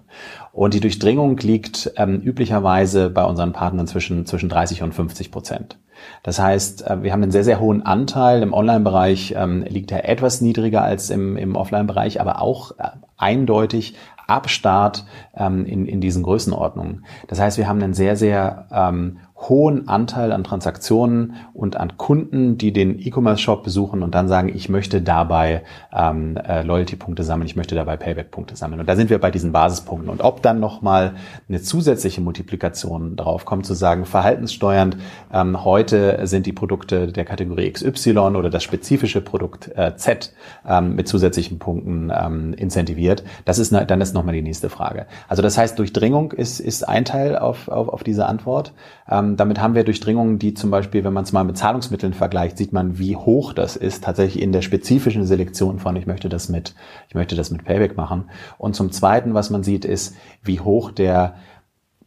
[0.51, 5.77] Und die Durchdringung liegt ähm, üblicherweise bei unseren Partnern zwischen, zwischen 30 und 50 Prozent.
[6.23, 8.41] Das heißt, äh, wir haben einen sehr, sehr hohen Anteil.
[8.41, 13.95] Im Online-Bereich ähm, liegt er etwas niedriger als im, im Offline-Bereich, aber auch äh, eindeutig
[14.27, 17.05] ab Start ähm, in, in diesen Größenordnungen.
[17.27, 22.57] Das heißt, wir haben einen sehr, sehr ähm, hohen Anteil an Transaktionen und an Kunden,
[22.57, 27.55] die den E-Commerce-Shop besuchen und dann sagen, ich möchte dabei ähm, äh, Loyalty-Punkte sammeln, ich
[27.55, 28.79] möchte dabei Payback-Punkte sammeln.
[28.81, 30.09] Und da sind wir bei diesen Basispunkten.
[30.09, 31.13] Und ob dann nochmal
[31.49, 34.97] eine zusätzliche Multiplikation drauf kommt, zu sagen, verhaltenssteuernd,
[35.33, 40.33] ähm, heute sind die Produkte der Kategorie XY oder das spezifische Produkt äh, Z
[40.67, 45.05] ähm, mit zusätzlichen Punkten ähm, incentiviert, das ist dann ist nochmal die nächste Frage.
[45.27, 48.73] Also das heißt, Durchdringung ist, ist ein Teil auf, auf, auf diese Antwort.
[49.11, 52.57] Ähm, damit haben wir Durchdringungen, die zum Beispiel, wenn man es mal mit Zahlungsmitteln vergleicht,
[52.57, 56.47] sieht man, wie hoch das ist, tatsächlich in der spezifischen Selektion von, ich möchte das
[56.47, 56.73] mit,
[57.09, 58.29] ich möchte das mit Payback machen.
[58.57, 61.35] Und zum Zweiten, was man sieht, ist, wie hoch der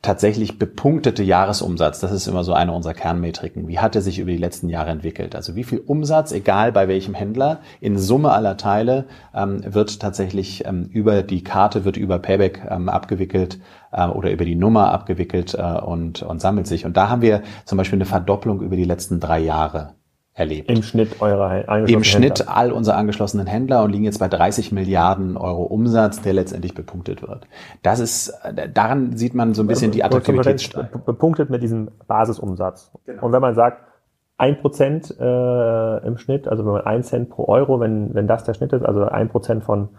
[0.04, 3.66] tatsächlich bepunktete Jahresumsatz, das ist immer so eine unserer Kernmetriken.
[3.68, 5.34] Wie hat er sich über die letzten Jahre entwickelt?
[5.34, 10.64] Also wie viel Umsatz, egal bei welchem Händler, in Summe aller Teile ähm, wird tatsächlich
[10.66, 13.58] ähm, über die Karte, wird über Payback ähm, abgewickelt
[13.92, 16.84] äh, oder über die Nummer abgewickelt äh, und, und sammelt sich.
[16.84, 19.94] Und da haben wir zum Beispiel eine Verdopplung über die letzten drei Jahre
[20.34, 20.68] erlebt.
[20.68, 22.56] Im Schnitt eurer angeschlossenen Im Schnitt Händler.
[22.56, 27.22] all unserer angeschlossenen Händler und liegen jetzt bei 30 Milliarden Euro Umsatz, der letztendlich bepunktet
[27.22, 27.46] wird.
[27.82, 28.34] Das ist,
[28.74, 30.74] daran sieht man so ein bisschen die Attraktivität
[31.06, 32.90] Bepunktet mit diesem Basisumsatz.
[33.06, 33.22] Genau.
[33.24, 33.84] Und wenn man sagt,
[34.36, 38.42] ein Prozent äh, im Schnitt, also wenn man ein Cent pro Euro, wenn, wenn das
[38.42, 39.90] der Schnitt ist, also ein Prozent von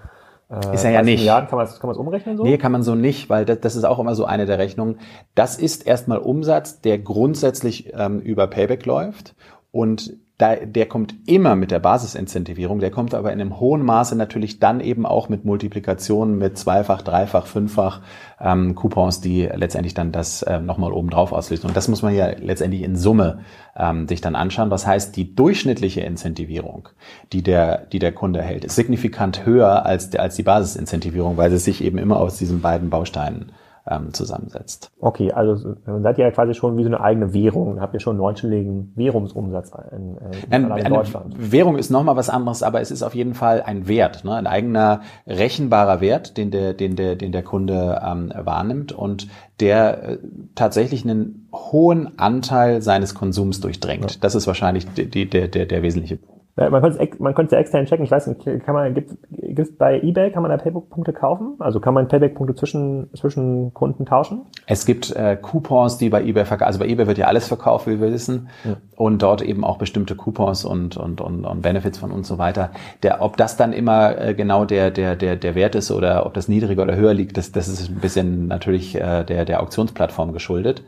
[0.49, 1.19] äh, ist er ja nicht.
[1.19, 2.43] Milliarden, kann man es kann man's umrechnen so?
[2.43, 4.99] Nee, kann man so nicht, weil das, das ist auch immer so eine der Rechnungen.
[5.33, 9.35] Das ist erstmal Umsatz, der grundsätzlich ähm, über Payback läuft
[9.71, 14.17] und da, der kommt immer mit der Basisincentivierung, der kommt aber in einem hohen Maße
[14.17, 18.01] natürlich dann eben auch mit Multiplikationen, mit zweifach, dreifach, fünffach
[18.41, 21.67] ähm, Coupons, die letztendlich dann das äh, nochmal oben drauf auslösen.
[21.67, 23.39] Und das muss man ja letztendlich in Summe
[23.77, 24.71] ähm, sich dann anschauen.
[24.71, 26.89] Was heißt, die durchschnittliche Incentivierung,
[27.31, 31.49] die der, die der Kunde erhält, ist signifikant höher als, der, als die Basisincentivierung, weil
[31.49, 33.53] sie sich eben immer aus diesen beiden Bausteinen
[33.87, 34.91] ähm, zusammensetzt.
[34.99, 37.79] Okay, also dann seid ihr ja quasi schon wie so eine eigene Währung.
[37.79, 41.35] Habt ihr schon einen neunstelligen Währungsumsatz in, äh, in, in Deutschland?
[41.37, 44.33] Währung ist nochmal was anderes, aber es ist auf jeden Fall ein Wert, ne?
[44.35, 49.27] ein eigener rechenbarer Wert, den der, den der, den der Kunde ähm, wahrnimmt und
[49.59, 50.17] der äh,
[50.55, 54.11] tatsächlich einen hohen Anteil seines Konsums durchdrängt.
[54.11, 54.17] Ja.
[54.21, 56.34] Das ist wahrscheinlich die, die, der, der, der wesentliche Punkt.
[56.57, 58.05] Ja, man könnte es man könnte extern checken.
[58.05, 59.11] Ich weiß nicht, kann man gibt
[59.59, 61.55] es bei eBay kann man da Payback-Punkte kaufen?
[61.59, 64.43] Also kann man Payback-Punkte zwischen zwischen Kunden tauschen?
[64.65, 66.67] Es gibt äh, Coupons, die bei eBay verkauft.
[66.67, 68.77] Also bei eBay wird ja alles verkauft, wie wir wissen, ja.
[68.95, 72.71] und dort eben auch bestimmte Coupons und und und, und Benefits von und so weiter.
[73.03, 76.33] Der, ob das dann immer äh, genau der der der der Wert ist oder ob
[76.35, 80.31] das niedriger oder höher liegt, das das ist ein bisschen natürlich äh, der der Auktionsplattform
[80.31, 80.85] geschuldet.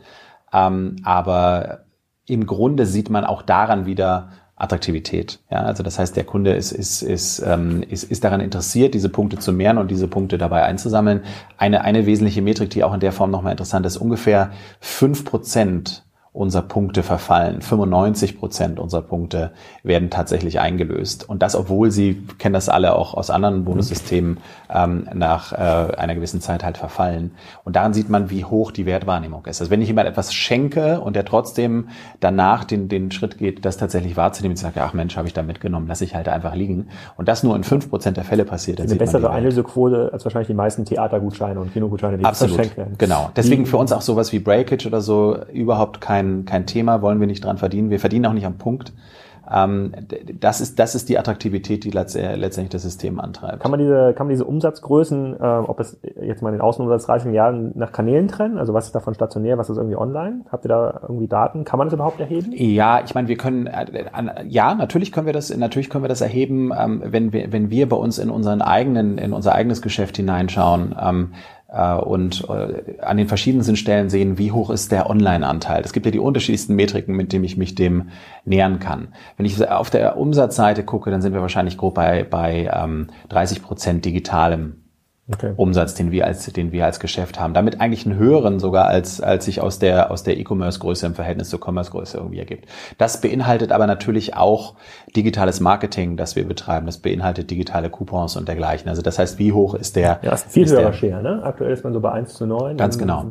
[0.50, 1.80] Ähm, aber
[2.26, 5.38] im Grunde sieht man auch daran wieder Attraktivität.
[5.50, 9.08] Ja, also das heißt, der Kunde ist, ist, ist, ähm, ist, ist daran interessiert, diese
[9.08, 11.22] Punkte zu mehren und diese Punkte dabei einzusammeln.
[11.56, 16.04] Eine, eine wesentliche Metrik, die auch in der Form nochmal interessant ist, ungefähr fünf Prozent
[16.32, 17.62] unserer Punkte verfallen.
[17.62, 21.28] 95 Prozent unserer Punkte werden tatsächlich eingelöst.
[21.28, 24.38] Und das, obwohl sie, kennen das alle auch aus anderen Bonussystemen,
[24.72, 27.32] ähm, nach äh, einer gewissen Zeit halt verfallen.
[27.64, 29.60] Und daran sieht man, wie hoch die Wertwahrnehmung ist.
[29.60, 31.88] Also wenn ich jemand etwas schenke und der trotzdem
[32.20, 35.42] danach den, den Schritt geht, das tatsächlich wahrzunehmen, und sagt, ach Mensch, habe ich da
[35.42, 36.88] mitgenommen, lasse ich halt einfach liegen.
[37.16, 38.80] Und das nur in fünf Prozent der Fälle passiert.
[38.80, 42.54] Eine bessere Einlösequote als wahrscheinlich die meisten Theatergutscheine und Kinogutscheine, die Absolut.
[42.54, 42.94] verschenkt werden.
[42.98, 43.30] Genau.
[43.34, 47.20] Deswegen für uns auch sowas wie Breakage oder so überhaupt kein kein, kein Thema, wollen
[47.20, 47.90] wir nicht dran verdienen.
[47.90, 48.92] Wir verdienen auch nicht am Punkt.
[49.50, 49.92] Ähm,
[50.40, 53.60] das ist, das ist die Attraktivität, die letztendlich das System antreibt.
[53.60, 57.26] Kann man diese, kann man diese Umsatzgrößen, äh, ob es jetzt mal den Außenumsatz 30
[57.26, 58.58] Milliarden nach Kanälen trennen?
[58.58, 60.44] Also was ist davon stationär, was ist irgendwie online?
[60.52, 61.64] Habt ihr da irgendwie Daten?
[61.64, 62.52] Kann man das überhaupt erheben?
[62.52, 66.20] Ja, ich meine, wir können, äh, ja, natürlich können wir das, natürlich können wir das
[66.20, 70.16] erheben, ähm, wenn wir, wenn wir bei uns in unseren eigenen, in unser eigenes Geschäft
[70.16, 70.94] hineinschauen.
[71.00, 75.82] Ähm, äh, und äh, an den verschiedensten Stellen sehen, wie hoch ist der Online-Anteil.
[75.84, 78.08] Es gibt ja die unterschiedlichsten Metriken, mit denen ich mich dem
[78.44, 79.08] nähern kann.
[79.36, 83.62] Wenn ich auf der Umsatzseite gucke, dann sind wir wahrscheinlich grob bei, bei ähm, 30
[83.62, 84.76] Prozent digitalem
[85.32, 85.52] okay.
[85.56, 87.54] Umsatz, den wir als, den wir als Geschäft haben.
[87.54, 91.50] Damit eigentlich einen höheren sogar, als, als sich aus der, aus der E-Commerce-Größe im Verhältnis
[91.50, 92.66] zur Commerce-Größe irgendwie ergibt.
[92.98, 94.74] Das beinhaltet aber natürlich auch
[95.16, 96.86] digitales Marketing, das wir betreiben.
[96.86, 98.88] Das beinhaltet digitale Coupons und dergleichen.
[98.88, 100.20] Also das heißt, wie hoch ist der?
[100.22, 101.42] Ja, ist viel höherer Share, ne?
[101.42, 102.76] Aktuell ist man so bei 1 zu 9.
[102.76, 103.24] Ganz genau.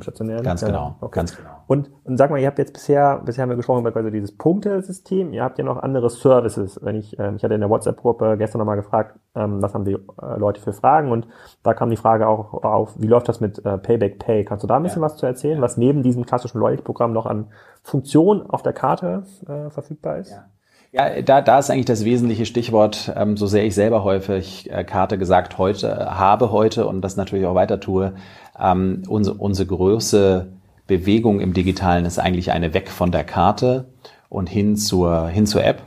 [0.44, 0.96] Ganz ja, genau.
[1.02, 1.16] Okay.
[1.16, 1.57] Ganz genau.
[1.67, 4.32] Und, und sag mal, ihr habt jetzt bisher, bisher haben wir gesprochen über quasi dieses
[4.32, 5.34] Punktesystem.
[5.34, 6.80] Ihr habt ja noch andere Services.
[6.82, 9.93] Wenn ich, ähm, ich hatte in der WhatsApp-Gruppe gestern nochmal gefragt, ähm, was haben die
[9.93, 11.12] äh, Leute für Fragen?
[11.12, 11.27] Und
[11.63, 14.45] da kam die Frage auch auf, wie läuft das mit äh, Payback Pay?
[14.45, 15.08] Kannst du da ein bisschen ja.
[15.08, 17.47] was zu erzählen, was neben diesem klassischen Loyalty-Programm noch an
[17.84, 20.32] Funktion auf der Karte äh, verfügbar ist?
[20.32, 20.45] Ja.
[20.93, 24.86] Ja, da, da ist eigentlich das wesentliche Stichwort, ähm, so sehr ich selber häufig äh,
[24.86, 28.13] Karte gesagt heute habe heute und das natürlich auch weiter tue.
[28.58, 30.47] Ähm, unsere, unsere größte
[30.88, 33.93] Bewegung im Digitalen ist eigentlich eine weg von der Karte
[34.30, 35.84] und hin zur, hin zur App.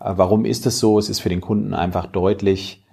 [0.00, 0.98] Äh, warum ist es so?
[0.98, 2.84] Es ist für den Kunden einfach deutlich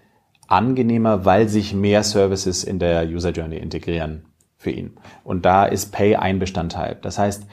[0.48, 4.26] angenehmer, weil sich mehr Services in der User Journey integrieren
[4.58, 4.98] für ihn.
[5.24, 6.98] Und da ist Pay ein Bestandteil.
[7.02, 7.48] Das heißt,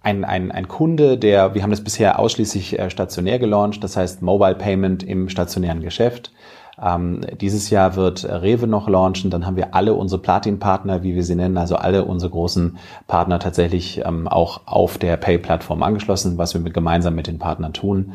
[0.00, 4.22] ein, ein, ein Kunde, der, wir haben das bisher ausschließlich äh, stationär gelauncht, das heißt
[4.22, 6.32] Mobile Payment im stationären Geschäft.
[6.80, 11.24] Ähm, dieses Jahr wird Rewe noch launchen, dann haben wir alle unsere Platin-Partner, wie wir
[11.24, 16.54] sie nennen, also alle unsere großen Partner tatsächlich ähm, auch auf der Pay-Plattform angeschlossen, was
[16.54, 18.12] wir mit, gemeinsam mit den Partnern tun.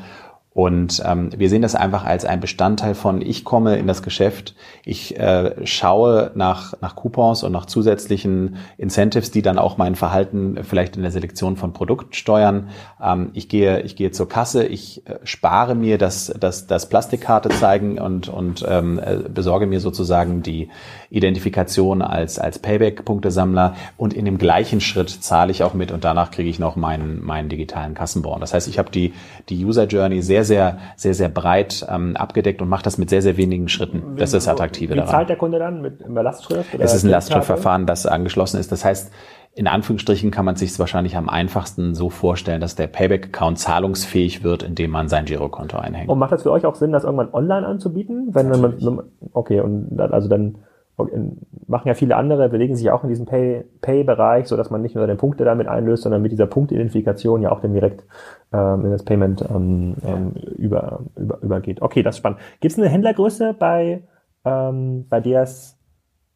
[0.54, 4.54] Und ähm, wir sehen das einfach als ein Bestandteil von, ich komme in das Geschäft,
[4.86, 10.60] ich äh, schaue nach, nach Coupons und nach zusätzlichen Incentives, die dann auch mein Verhalten
[10.64, 12.70] vielleicht in der Selektion von Produkten steuern.
[13.02, 17.50] Ähm, ich, gehe, ich gehe zur Kasse, ich äh, spare mir das, das, das Plastikkarte
[17.50, 20.70] zeigen und, und ähm, äh, besorge mir sozusagen die
[21.10, 26.30] Identifikation als, als Payback-Punktesammler und in dem gleichen Schritt zahle ich auch mit und danach
[26.30, 28.40] kriege ich noch meinen, meinen digitalen Kassenbon.
[28.40, 29.14] Das heißt, ich habe die,
[29.50, 33.10] die User Journey sehr sehr, sehr, sehr, sehr breit ähm, abgedeckt und macht das mit
[33.10, 34.16] sehr, sehr wenigen Schritten.
[34.18, 35.10] Das ist das Attraktive daran.
[35.10, 36.74] Wie zahlt der Kunde dann mit über Lastschrift?
[36.78, 38.72] es ist ein Lastschriftverfahren, das angeschlossen ist.
[38.72, 39.12] Das heißt,
[39.56, 44.44] in Anführungsstrichen kann man sich es wahrscheinlich am einfachsten so vorstellen, dass der Payback-Account zahlungsfähig
[44.44, 46.10] wird, indem man sein Girokonto einhängt.
[46.10, 48.30] Und macht das für euch auch Sinn, das irgendwann online anzubieten?
[48.32, 49.04] Wenn man,
[49.34, 50.58] okay, und also dann
[50.96, 55.08] machen ja viele andere, bewegen sich auch in diesem Pay-Bereich, so dass man nicht nur
[55.08, 58.04] den Punkte damit einlöst, sondern mit dieser Punktidentifikation ja auch dann direkt
[58.52, 61.82] ähm, in das Payment ähm, ähm, über, über, übergeht.
[61.82, 62.40] Okay, das ist spannend.
[62.60, 64.04] Gibt es eine Händlergröße, bei,
[64.46, 65.80] ähm, bei der es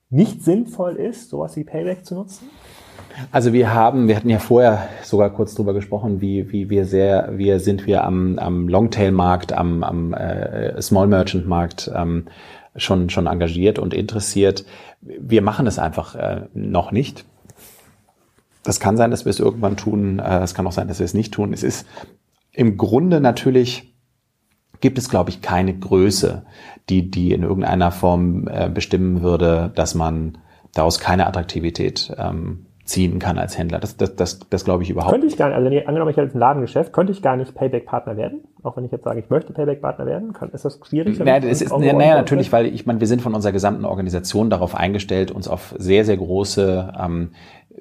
[0.09, 2.49] nicht sinnvoll ist, sowas wie Payback zu nutzen?
[3.31, 7.31] Also wir haben, wir hatten ja vorher sogar kurz drüber gesprochen, wie, wie wir sehr,
[7.33, 12.25] wie sind wir am, am Longtail-Markt, am, am äh, Small Merchant-Markt ähm,
[12.77, 14.65] schon, schon engagiert und interessiert.
[15.01, 17.25] Wir machen es einfach äh, noch nicht.
[18.63, 20.19] Das kann sein, dass wir es irgendwann tun.
[20.19, 21.53] Äh, es kann auch sein, dass wir es nicht tun.
[21.53, 21.85] Es ist
[22.51, 23.93] im Grunde natürlich
[24.79, 26.43] gibt es, glaube ich, keine Größe,
[26.89, 30.37] die, die in irgendeiner Form äh, bestimmen würde, dass man
[30.73, 33.79] daraus keine Attraktivität ähm, ziehen kann als Händler.
[33.79, 36.17] Das, das, das, das glaube ich überhaupt Könnte ich gar nicht, also ich, angenommen, ich
[36.17, 38.41] hätte ein Ladengeschäft, könnte ich gar nicht Payback-Partner werden?
[38.67, 40.33] Auch wenn ich jetzt sage, ich möchte Payback-Partner werden?
[40.33, 41.17] Kann, ist das schwierig?
[41.19, 44.49] Naja, das ist, naja, naja natürlich, weil ich meine, wir sind von unserer gesamten Organisation
[44.49, 47.29] darauf eingestellt, uns auf sehr, sehr große ähm,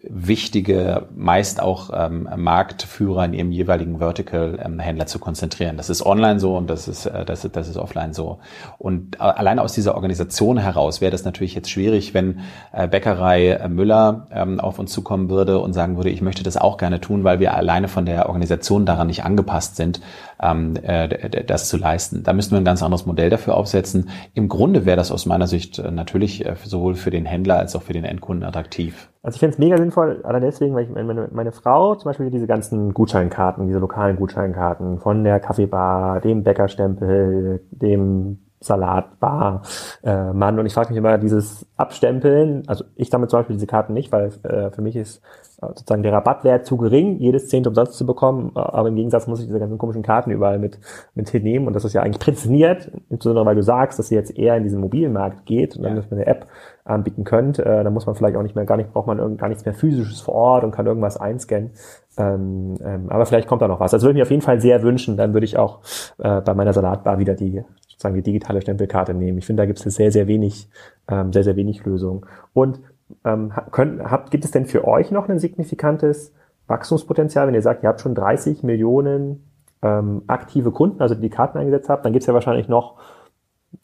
[0.08, 5.76] wichtige, meist auch ähm, Marktführer in ihrem jeweiligen Vertical-Händler ähm, zu konzentrieren.
[5.76, 8.38] Das ist online so und das ist, äh, das, ist, das ist offline so.
[8.78, 12.40] Und äh, allein aus dieser Organisation heraus wäre das natürlich jetzt schwierig, wenn
[12.72, 16.56] äh, Bäckerei äh, Müller ähm, auf uns zukommen würde und sagen würde, ich möchte das
[16.56, 20.00] auch gerne tun, weil wir alleine von der Organisation daran nicht angepasst sind,
[20.40, 22.22] ähm, äh, das zu leisten.
[22.22, 24.10] Da müssten wir ein ganz anderes Modell dafür aufsetzen.
[24.34, 27.74] Im Grunde wäre das aus meiner Sicht äh, natürlich äh, sowohl für den Händler als
[27.74, 29.08] auch für den Endkunden attraktiv.
[29.26, 32.30] Also ich finde es mega sinnvoll, allein deswegen, weil ich meine, meine Frau zum Beispiel
[32.30, 39.62] diese ganzen Gutscheinkarten, diese lokalen Gutscheinkarten von der Kaffeebar, dem Bäckerstempel, dem Salatbar
[40.04, 40.60] äh, Mann.
[40.60, 44.12] Und ich frage mich immer, dieses Abstempeln, also ich sammle zum Beispiel diese Karten nicht,
[44.12, 45.20] weil äh, für mich ist
[45.60, 48.52] sozusagen der Rabattwert zu gering, jedes Zehnte umsonst zu bekommen.
[48.54, 50.78] Aber im Gegensatz muss ich diese ganzen komischen Karten überall mit,
[51.14, 51.66] mit hinnehmen.
[51.66, 54.64] Und das ist ja eigentlich prädestiniert, insbesondere weil du sagst, dass sie jetzt eher in
[54.64, 56.46] diesen mobilen Markt geht und dann, dass man eine App
[56.84, 57.58] anbieten könnt.
[57.58, 59.64] Äh, dann muss man vielleicht auch nicht mehr, gar nicht, braucht man irgend, gar nichts
[59.64, 61.70] mehr physisches vor Ort und kann irgendwas einscannen.
[62.18, 63.90] Ähm, ähm, aber vielleicht kommt da noch was.
[63.90, 65.16] Das würde ich mir auf jeden Fall sehr wünschen.
[65.16, 65.80] Dann würde ich auch
[66.18, 69.38] äh, bei meiner Salatbar wieder die sozusagen die digitale Stempelkarte nehmen.
[69.38, 70.68] Ich finde, da gibt es sehr, sehr wenig,
[71.08, 72.26] ähm, sehr, sehr wenig Lösungen.
[72.52, 72.80] Und
[73.24, 76.32] ähm, können, habt, gibt es denn für euch noch ein signifikantes
[76.66, 79.48] Wachstumspotenzial, wenn ihr sagt, ihr habt schon 30 Millionen
[79.82, 82.96] ähm, aktive Kunden, also die, die Karten eingesetzt habt, dann gibt es ja wahrscheinlich noch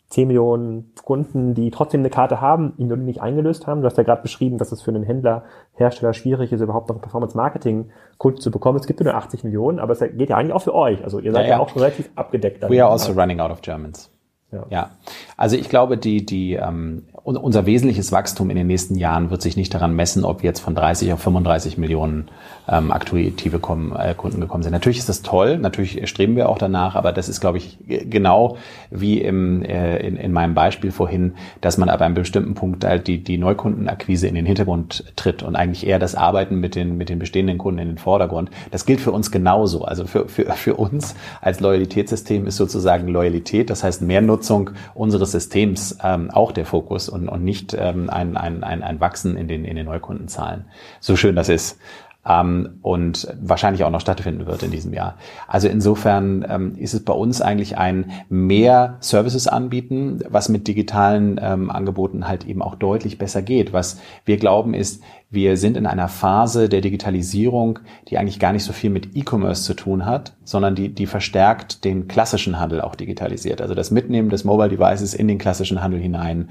[0.09, 3.81] 10 Millionen Kunden, die trotzdem eine Karte haben, ihn nur nicht eingelöst haben.
[3.81, 7.01] Du hast ja gerade beschrieben, dass es für einen Händler, Hersteller schwierig ist, überhaupt noch
[7.01, 8.79] Performance-Marketing-Kunden zu bekommen.
[8.79, 11.03] Es gibt nur 80 Millionen, aber es geht ja eigentlich auch für euch.
[11.03, 11.57] Also ihr seid ja, ja.
[11.57, 12.63] ja auch schon relativ abgedeckt.
[12.69, 14.11] We are also running out of Germans.
[14.53, 14.67] Ja.
[14.71, 14.91] ja.
[15.37, 19.57] Also ich glaube, die, die, ähm, unser wesentliches Wachstum in den nächsten Jahren wird sich
[19.57, 22.29] nicht daran messen, ob jetzt von 30 auf 35 Millionen
[22.69, 24.73] ähm, aktive kommen, äh, Kunden gekommen sind.
[24.73, 28.57] Natürlich ist das toll, natürlich streben wir auch danach, aber das ist, glaube ich, genau
[28.91, 33.07] wie im, äh, in, in meinem Beispiel vorhin, dass man ab einem bestimmten Punkt halt
[33.07, 37.09] die, die Neukundenakquise in den Hintergrund tritt und eigentlich eher das Arbeiten mit den, mit
[37.09, 38.51] den bestehenden Kunden in den Vordergrund.
[38.71, 39.85] Das gilt für uns genauso.
[39.85, 44.03] Also für, für, für uns als Loyalitätssystem ist sozusagen Loyalität, das heißt
[44.43, 49.01] Mehrnutzung unseres Systems ähm, auch der Fokus und, und nicht ähm, ein, ein, ein, ein
[49.01, 50.65] Wachsen in den, in den Neukundenzahlen.
[51.01, 51.79] So schön das ist.
[52.25, 55.17] Ähm, und wahrscheinlich auch noch stattfinden wird in diesem Jahr.
[55.49, 61.41] Also insofern ähm, ist es bei uns eigentlich ein mehr Services anbieten, was mit digitalen
[61.43, 63.73] ähm, Angeboten halt eben auch deutlich besser geht.
[63.73, 68.65] Was wir glauben ist, wir sind in einer Phase der Digitalisierung, die eigentlich gar nicht
[68.65, 72.95] so viel mit E-Commerce zu tun hat, sondern die, die verstärkt den klassischen Handel auch
[72.95, 73.63] digitalisiert.
[73.63, 76.51] Also das Mitnehmen des Mobile Devices in den klassischen Handel hinein.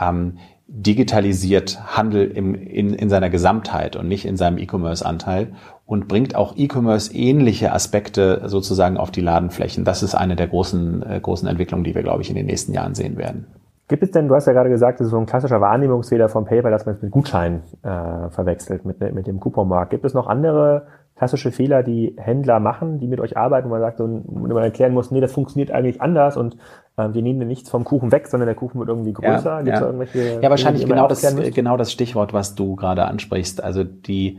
[0.00, 0.38] Ähm,
[0.72, 5.48] digitalisiert Handel im, in, in seiner Gesamtheit und nicht in seinem E-Commerce-Anteil
[5.84, 9.84] und bringt auch E-Commerce ähnliche Aspekte sozusagen auf die Ladenflächen.
[9.84, 12.72] Das ist eine der großen, äh, großen Entwicklungen, die wir, glaube ich, in den nächsten
[12.72, 13.46] Jahren sehen werden.
[13.88, 16.44] Gibt es denn, du hast ja gerade gesagt, das ist so ein klassischer Wahrnehmungsfehler vom
[16.44, 19.90] Paper, dass man es mit Gutschein äh, verwechselt, mit, mit dem Couponmarkt.
[19.90, 20.86] Gibt es noch andere
[21.20, 24.94] klassische Fehler, die Händler machen, die mit euch arbeiten, wo man sagt, und man erklären
[24.94, 26.56] muss, nee, das funktioniert eigentlich anders und
[26.96, 29.58] äh, wir nehmen nichts vom Kuchen weg, sondern der Kuchen wird irgendwie größer.
[29.58, 29.86] Ja, Gibt's ja.
[29.86, 33.62] irgendwelche ja wahrscheinlich genau das, genau das Stichwort, was du gerade ansprichst.
[33.62, 34.38] Also die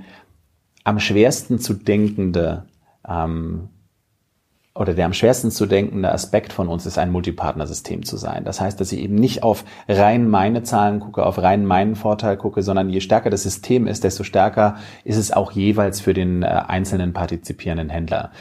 [0.84, 2.64] am schwersten zu denkende
[3.08, 3.70] ähm,
[4.74, 8.46] oder der am schwersten zu denkende Aspekt von uns ist, ein Multipartnersystem zu sein.
[8.46, 12.38] Das heißt, dass ich eben nicht auf rein meine Zahlen gucke, auf rein meinen Vorteil
[12.38, 16.44] gucke, sondern je stärker das System ist, desto stärker ist es auch jeweils für den
[16.44, 18.32] äh, einzelnen partizipierenden Händler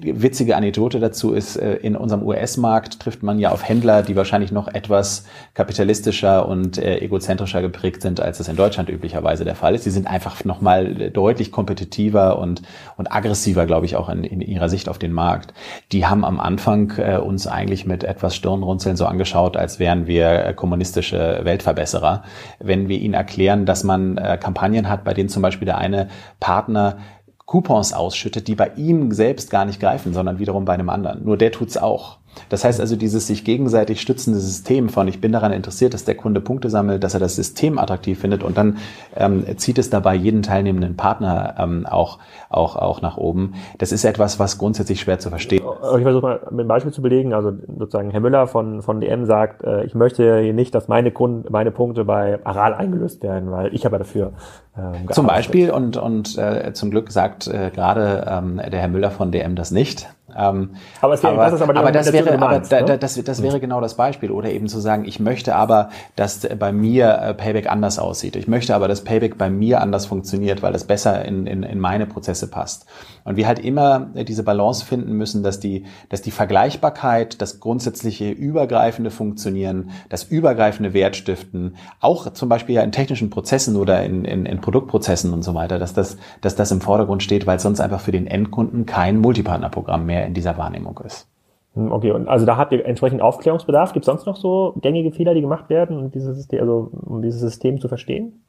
[0.00, 4.52] witzige Anekdote dazu ist, äh, in unserem US-Markt trifft man ja auf Händler, die wahrscheinlich
[4.52, 5.24] noch etwas
[5.54, 9.86] kapitalistischer und äh, egozentrischer geprägt sind, als es in Deutschland üblicherweise der Fall ist.
[9.86, 12.62] Die sind einfach nochmal deutlich kompetitiver und,
[12.96, 15.54] und aggressiver, glaube ich, auch in, in ihrer Sicht auf den Markt.
[15.92, 20.52] Die haben am Anfang äh, uns eigentlich mit etwas Stirnrunzeln so angeschaut, als wären wir
[20.54, 22.22] kommunistische Weltverbesserer.
[22.58, 26.08] Wenn wir ihnen erklären, dass man Kampagnen hat, bei denen zum Beispiel der eine
[26.40, 26.98] Partner
[27.46, 31.24] Coupons ausschüttet, die bei ihm selbst gar nicht greifen, sondern wiederum bei einem anderen.
[31.24, 32.18] Nur der tut's auch.
[32.48, 36.14] Das heißt also, dieses sich gegenseitig stützende System von ich bin daran interessiert, dass der
[36.14, 38.78] Kunde Punkte sammelt, dass er das System attraktiv findet und dann
[39.16, 42.18] ähm, zieht es dabei jeden teilnehmenden Partner ähm, auch,
[42.48, 43.54] auch, auch nach oben.
[43.78, 45.96] Das ist etwas, was grundsätzlich schwer zu verstehen ist.
[45.96, 47.32] Ich versuche mal mit einem Beispiel zu belegen.
[47.32, 51.10] Also sozusagen Herr Müller von, von DM sagt, äh, ich möchte hier nicht, dass meine
[51.10, 54.32] Kunden, meine Punkte bei Aral eingelöst werden, weil ich habe dafür
[54.76, 59.10] ähm, Zum Beispiel und, und äh, zum Glück sagt äh, gerade ähm, der Herr Müller
[59.10, 60.08] von DM das nicht.
[60.36, 62.98] Ähm, aber, aber, das ist aber, aber das wäre, meinst, aber ne?
[62.98, 64.30] das, das wäre genau das Beispiel.
[64.30, 68.36] Oder eben zu sagen, ich möchte aber, dass bei mir äh, Payback anders aussieht.
[68.36, 71.78] Ich möchte aber, dass Payback bei mir anders funktioniert, weil es besser in, in, in
[71.78, 72.86] meine Prozesse passt.
[73.24, 78.30] Und wir halt immer diese Balance finden müssen, dass die, dass die Vergleichbarkeit, das grundsätzliche
[78.30, 84.46] übergreifende Funktionieren, das übergreifende Wertstiften, auch zum Beispiel ja in technischen Prozessen oder in, in,
[84.46, 88.00] in Produktprozessen und so weiter, dass das, dass das im Vordergrund steht, weil sonst einfach
[88.00, 91.28] für den Endkunden kein Multipartnerprogramm mehr in dieser Wahrnehmung ist.
[91.74, 93.92] Hm, okay, und also da habt ihr entsprechend Aufklärungsbedarf.
[93.92, 97.22] Gibt es sonst noch so gängige Fehler, die gemacht werden, um dieses System, also um
[97.22, 98.42] dieses System zu verstehen?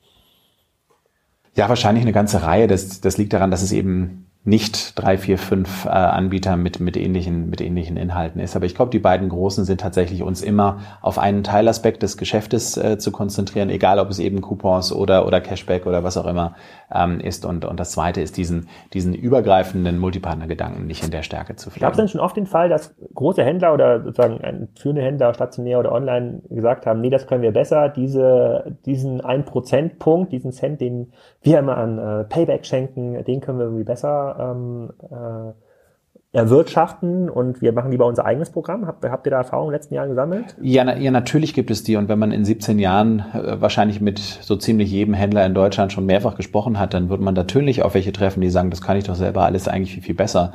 [1.56, 2.68] Ja, wahrscheinlich eine ganze Reihe.
[2.68, 6.98] Das, das liegt daran, dass es eben nicht drei, vier, fünf äh, Anbieter mit, mit,
[6.98, 8.58] ähnlichen, mit ähnlichen Inhalten ist.
[8.58, 12.76] Aber ich glaube, die beiden großen sind tatsächlich uns immer auf einen Teilaspekt des Geschäftes
[12.76, 16.56] äh, zu konzentrieren, egal ob es eben Coupons oder, oder Cashback oder was auch immer
[16.94, 17.46] ähm, ist.
[17.46, 21.86] Und, und das zweite ist, diesen, diesen übergreifenden Multipartner-Gedanken nicht in der Stärke zu pflegen.
[21.86, 25.80] Gab es denn schon oft den Fall, dass große Händler oder sozusagen führende Händler stationär
[25.80, 30.82] oder online gesagt haben, nee, das können wir besser, diese, diesen ein Prozentpunkt, diesen Cent,
[30.82, 35.54] den wir immer an äh, Payback schenken, den können wir irgendwie besser ähm, äh,
[36.34, 38.88] erwirtschaften und wir machen lieber unser eigenes Programm?
[38.88, 40.56] Habt, habt ihr da Erfahrungen in den letzten Jahren gesammelt?
[40.62, 41.96] Ja, na, ja, natürlich gibt es die.
[41.96, 45.94] Und wenn man in 17 Jahren äh, wahrscheinlich mit so ziemlich jedem Händler in Deutschland
[45.94, 48.98] schon mehrfach gesprochen hat, dann wird man natürlich auf welche treffen, die sagen, das kann
[48.98, 50.54] ich doch selber alles eigentlich viel, viel besser.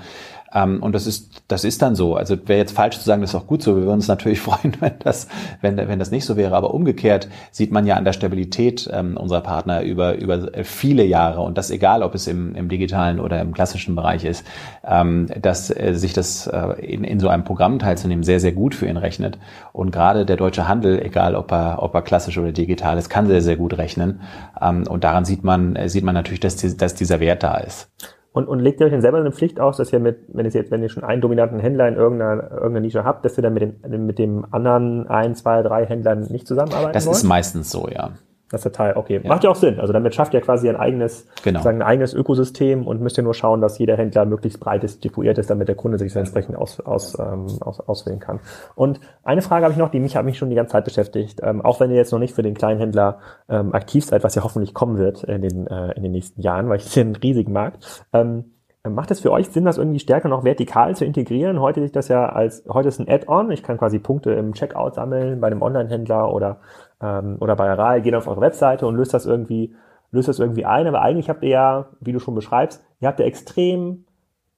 [0.52, 2.16] Ähm, und das ist, das ist dann so.
[2.16, 3.76] Also wäre jetzt falsch zu sagen, das ist auch gut so.
[3.76, 5.28] Wir würden uns natürlich freuen, wenn das,
[5.60, 6.56] wenn, wenn das nicht so wäre.
[6.56, 11.40] Aber umgekehrt sieht man ja an der Stabilität ähm, unserer Partner über, über viele Jahre
[11.40, 14.44] und das egal, ob es im, im digitalen oder im klassischen Bereich ist,
[14.86, 18.74] ähm, dass äh, sich das äh, in, in so einem Programm teilzunehmen sehr, sehr gut
[18.74, 19.38] für ihn rechnet.
[19.72, 23.26] Und gerade der deutsche Handel, egal ob er, ob er klassisch oder digital ist, kann
[23.26, 24.20] sehr, sehr gut rechnen.
[24.60, 27.88] Und daran sieht man, sieht man natürlich, dass, dass dieser Wert da ist.
[28.38, 30.52] Und, und legt ihr euch dann selber eine Pflicht aus, dass ihr mit, wenn ihr
[30.52, 33.52] jetzt, wenn ihr schon einen dominanten Händler in irgendeiner, irgendeiner Nische habt, dass ihr dann
[33.52, 37.16] mit dem, mit dem anderen ein, zwei, drei Händlern nicht zusammenarbeiten Das wollt?
[37.16, 38.12] ist meistens so, ja.
[38.50, 39.20] Das Teil, okay.
[39.22, 39.28] Ja.
[39.28, 39.78] Macht ja auch Sinn.
[39.78, 41.60] Also damit schafft ihr quasi ein eigenes, genau.
[41.60, 45.36] sagen, ein eigenes Ökosystem und müsst ihr nur schauen, dass jeder Händler möglichst breit distribuiert
[45.36, 48.40] ist, damit der Kunde sich entsprechend aus, aus, ähm, aus, auswählen kann.
[48.74, 51.40] Und eine Frage habe ich noch, die mich hat mich schon die ganze Zeit beschäftigt.
[51.42, 53.18] Ähm, auch wenn ihr jetzt noch nicht für den kleinen Händler
[53.50, 56.68] ähm, aktiv seid, was ja hoffentlich kommen wird in den, äh, in den nächsten Jahren,
[56.70, 58.06] weil ich sehe einen riesigen Markt.
[58.12, 58.52] Ähm,
[58.88, 61.60] Macht es für euch Sinn, das irgendwie stärker noch vertikal zu integrieren?
[61.60, 63.50] Heute sieht das ja als, heute ist ein Add-on.
[63.50, 66.60] Ich kann quasi Punkte im Checkout sammeln bei einem Online-Händler oder,
[67.02, 69.74] ähm, oder bei RAI, gehen auf eure Webseite und löst das irgendwie,
[70.10, 70.86] löst das irgendwie ein.
[70.86, 74.04] Aber eigentlich habt ihr ja, wie du schon beschreibst, ihr habt ja extrem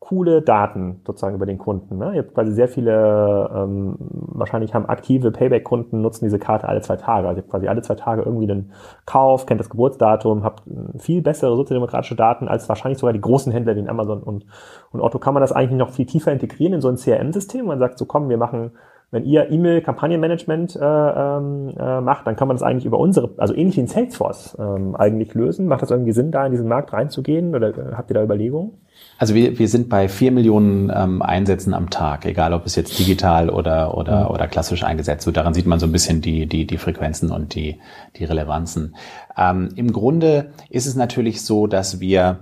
[0.00, 1.98] coole Daten sozusagen über den Kunden.
[1.98, 2.14] Ne?
[2.14, 6.96] Ihr habt quasi sehr viele, ähm, wahrscheinlich haben aktive Payback-Kunden, nutzen diese Karte alle zwei
[6.96, 7.29] Tage.
[7.29, 8.72] Also ihr habt quasi alle zwei Tage irgendwie einen
[9.05, 10.62] Kauf, kennt das Geburtsdatum, habt
[10.98, 14.46] viel bessere sozialdemokratische Daten als wahrscheinlich sogar die großen Händler wie Amazon und,
[14.90, 15.18] und Otto.
[15.18, 17.66] Kann man das eigentlich noch viel tiefer integrieren in so ein CRM-System?
[17.66, 18.72] Man sagt so, komm, wir machen
[19.12, 23.54] wenn ihr E-Mail-Kampagnenmanagement äh, ähm, äh, macht, dann kann man das eigentlich über unsere, also
[23.54, 25.66] ähnlich wie in Salesforce ähm, eigentlich lösen.
[25.66, 28.72] Macht das irgendwie Sinn, da in diesen Markt reinzugehen oder äh, habt ihr da Überlegungen?
[29.18, 32.98] Also wir, wir sind bei vier Millionen ähm, Einsätzen am Tag, egal ob es jetzt
[32.98, 34.34] digital oder oder mhm.
[34.34, 35.36] oder klassisch eingesetzt wird.
[35.36, 37.80] Daran sieht man so ein bisschen die die die Frequenzen und die
[38.16, 38.94] die Relevanzen.
[39.36, 42.40] Ähm, Im Grunde ist es natürlich so, dass wir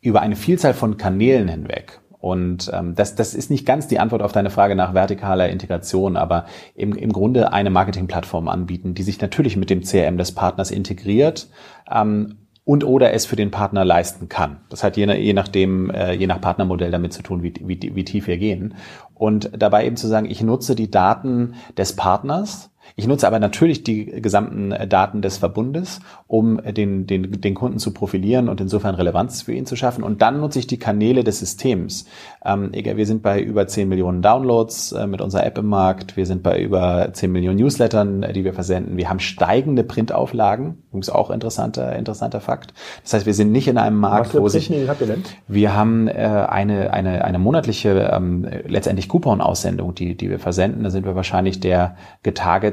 [0.00, 4.22] über eine Vielzahl von Kanälen hinweg und ähm, das, das ist nicht ganz die Antwort
[4.22, 9.20] auf deine Frage nach vertikaler Integration, aber im, im Grunde eine Marketingplattform anbieten, die sich
[9.20, 11.48] natürlich mit dem CRM des Partners integriert
[11.90, 14.60] ähm, und oder es für den Partner leisten kann.
[14.70, 18.04] Das hat je, je nachdem, äh, je nach Partnermodell damit zu tun, wie, wie, wie
[18.06, 18.72] tief wir gehen.
[19.12, 23.82] Und dabei eben zu sagen, ich nutze die Daten des Partners, Ich nutze aber natürlich
[23.82, 28.94] die gesamten äh, Daten des Verbundes, um den, den, den Kunden zu profilieren und insofern
[28.94, 30.04] Relevanz für ihn zu schaffen.
[30.04, 32.06] Und dann nutze ich die Kanäle des Systems.
[32.44, 36.16] Ähm, wir sind bei über 10 Millionen Downloads äh, mit unserer App im Markt.
[36.16, 38.96] Wir sind bei über 10 Millionen Newslettern, äh, die wir versenden.
[38.96, 40.82] Wir haben steigende Printauflagen.
[40.92, 42.74] Das ist auch interessanter, interessanter Fakt.
[43.02, 44.70] Das heißt, wir sind nicht in einem Markt, Was für wo sich...
[44.88, 45.24] habt ihr denn?
[45.48, 50.84] Wir haben äh, eine, eine, eine monatliche, ähm, letztendlich Coupon-Aussendung, die, die wir versenden.
[50.84, 51.96] Da sind wir wahrscheinlich der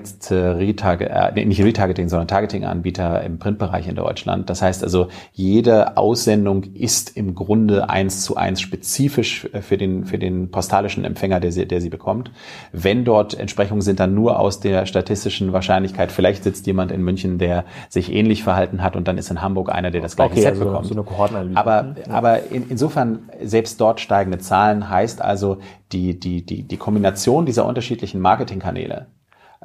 [0.02, 4.50] getargetete Retarget, äh, nicht Retargeting, sondern Targeting-Anbieter im Printbereich in Deutschland.
[4.50, 10.18] Das heißt also, jede Aussendung ist im Grunde eins zu eins spezifisch für den, für
[10.18, 12.32] den postalischen Empfänger, der sie, der sie bekommt.
[12.72, 16.12] Wenn dort Entsprechungen sind, dann nur aus der statistischen Wahrscheinlichkeit.
[16.12, 19.72] Vielleicht sitzt jemand in München, der sich ähnlich verhalten hat und dann ist in Hamburg
[19.72, 20.88] einer, der das gleiche okay, Set also bekommt.
[20.88, 21.58] So eine Kohortenanalyse.
[21.58, 21.96] Aber, Mhm.
[22.10, 25.58] aber in, insofern, selbst dort steigende Zahlen heißt also,
[25.92, 29.08] die, die, die, die Kombination dieser unterschiedlichen Marketingkanäle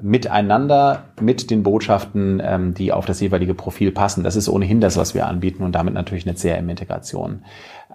[0.00, 4.24] miteinander mit den Botschaften, ähm, die auf das jeweilige Profil passen.
[4.24, 7.44] Das ist ohnehin das, was wir anbieten und damit natürlich eine CRM-Integration.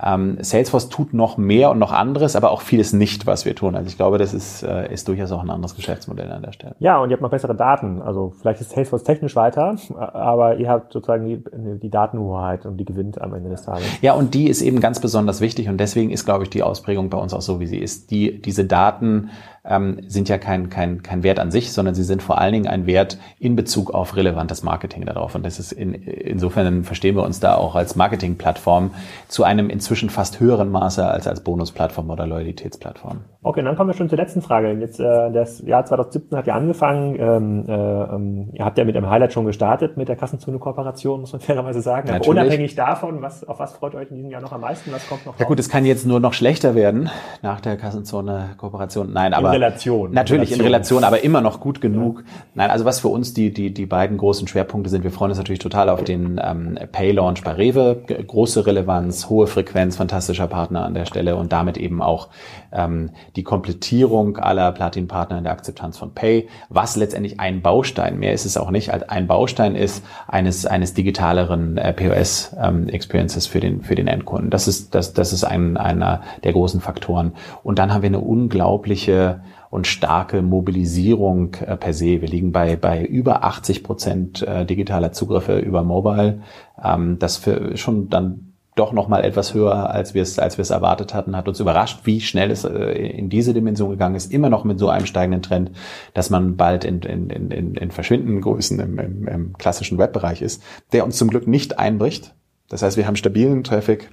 [0.02, 3.76] Ähm, Salesforce tut noch mehr und noch anderes, aber auch vieles nicht, was wir tun.
[3.76, 6.76] Also ich glaube, das ist, äh, ist durchaus auch ein anderes Geschäftsmodell an der Stelle.
[6.80, 8.02] Ja, und ihr habt noch bessere Daten.
[8.02, 11.44] Also vielleicht ist Salesforce technisch weiter, aber ihr habt sozusagen die,
[11.80, 13.86] die Datenhoheit und die gewinnt am Ende des Tages.
[14.02, 17.10] Ja, und die ist eben ganz besonders wichtig und deswegen ist, glaube ich, die Ausprägung
[17.10, 18.12] bei uns auch so, wie sie ist.
[18.12, 19.30] Die, diese Daten
[19.64, 22.68] ähm, sind ja kein, kein, kein Wert an sich, sondern sie sind vor allen Dingen
[22.68, 25.36] ein Wert in Bezug auf relevantes Marketing darauf.
[25.36, 28.92] Und das ist in, insofern verstehen wir uns da auch als Marketingplattform
[29.28, 33.26] zu einem inzwischen fast höheren Maße als als Bonusplattform oder Loyalitätsplattform.
[33.44, 34.72] Okay, dann kommen wir schon zur letzten Frage.
[34.74, 37.16] Jetzt äh, das Jahr 2017 hat ja angefangen.
[37.20, 41.34] Ähm, äh, ähm, ihr habt ja mit einem Highlight schon gestartet mit der Kassenzone-Kooperation, muss
[41.34, 42.12] man fairerweise sagen.
[42.12, 44.92] Aber unabhängig davon, was auf was freut euch in diesem Jahr noch am meisten?
[44.92, 45.39] Was kommt noch?
[45.39, 47.10] Ja gut, es kann jetzt nur noch schlechter werden
[47.42, 49.12] nach der Kassenzone-Kooperation.
[49.12, 50.12] Nein, aber Relation.
[50.12, 52.24] Natürlich in Relation, aber immer noch gut genug.
[52.54, 55.39] Nein, also was für uns die die die beiden großen Schwerpunkte sind, wir freuen uns
[55.39, 60.94] natürlich total auf den ähm, Pay-Launch bei Rewe, große Relevanz, hohe Frequenz, fantastischer Partner an
[60.94, 62.30] der Stelle und damit eben auch
[62.72, 68.34] ähm, die Komplettierung aller Platin-Partner in der Akzeptanz von Pay, was letztendlich ein Baustein, mehr
[68.34, 73.59] ist es auch nicht, als ein Baustein ist eines eines digitaleren äh, POS ähm, für
[73.59, 74.49] den für den Endkunden.
[74.49, 77.34] Das ist das das ist ein einer der großen Faktoren.
[77.63, 79.41] Und dann haben wir eine unglaubliche
[79.72, 82.22] und starke Mobilisierung äh, per se.
[82.22, 86.41] Wir liegen bei, bei über 80 Prozent äh, digitaler Zugriffe über Mobile.
[86.84, 90.61] Ähm, das für schon dann doch noch mal etwas höher, als wir es, als wir
[90.61, 94.32] es erwartet hatten, hat uns überrascht, wie schnell es äh, in diese Dimension gegangen ist.
[94.32, 95.72] Immer noch mit so einem steigenden Trend,
[96.13, 100.63] dass man bald in, in, in, in verschwindenden Größen im, im, im klassischen Webbereich ist,
[100.93, 102.34] der uns zum Glück nicht einbricht.
[102.69, 104.09] Das heißt, wir haben stabilen Traffic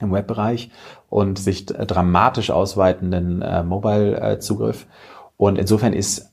[0.00, 0.70] im Webbereich
[1.08, 4.86] und sich dramatisch ausweitenden äh, Mobile-Zugriff.
[5.36, 6.27] Und insofern ist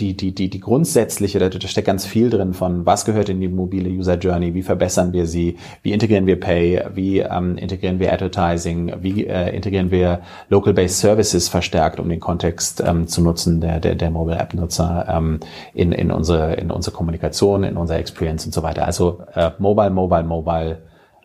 [0.00, 3.40] die, die, die, die grundsätzliche, da, da steckt ganz viel drin von, was gehört in
[3.40, 7.98] die mobile User Journey, wie verbessern wir sie, wie integrieren wir Pay, wie ähm, integrieren
[7.98, 13.60] wir Advertising, wie äh, integrieren wir Local-Based Services verstärkt, um den Kontext ähm, zu nutzen
[13.60, 15.40] der, der, der Mobile App-Nutzer ähm,
[15.74, 18.86] in, in, unsere, in unsere Kommunikation, in unsere Experience und so weiter.
[18.86, 20.78] Also äh, Mobile, Mobile, Mobile,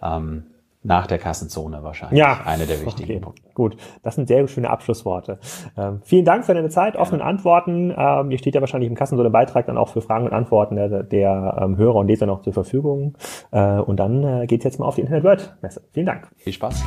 [0.04, 0.44] ähm,
[0.86, 2.20] nach der Kassenzone wahrscheinlich.
[2.20, 3.20] Ja, Eine der wichtigen okay.
[3.20, 3.42] Punkte.
[3.54, 5.40] Gut, das sind sehr schöne Abschlussworte.
[5.78, 7.94] Ähm, vielen Dank für deine Zeit, offenen Antworten.
[7.98, 11.04] Ähm, ihr steht ja wahrscheinlich im Kassenzone Beitrag dann auch für Fragen und Antworten der,
[11.04, 13.16] der ähm, Hörer und Leser noch zur Verfügung.
[13.52, 15.82] Äh, und dann äh, geht's jetzt mal auf die Internet World Messe.
[15.92, 16.28] Vielen Dank.
[16.38, 16.84] Viel Spaß.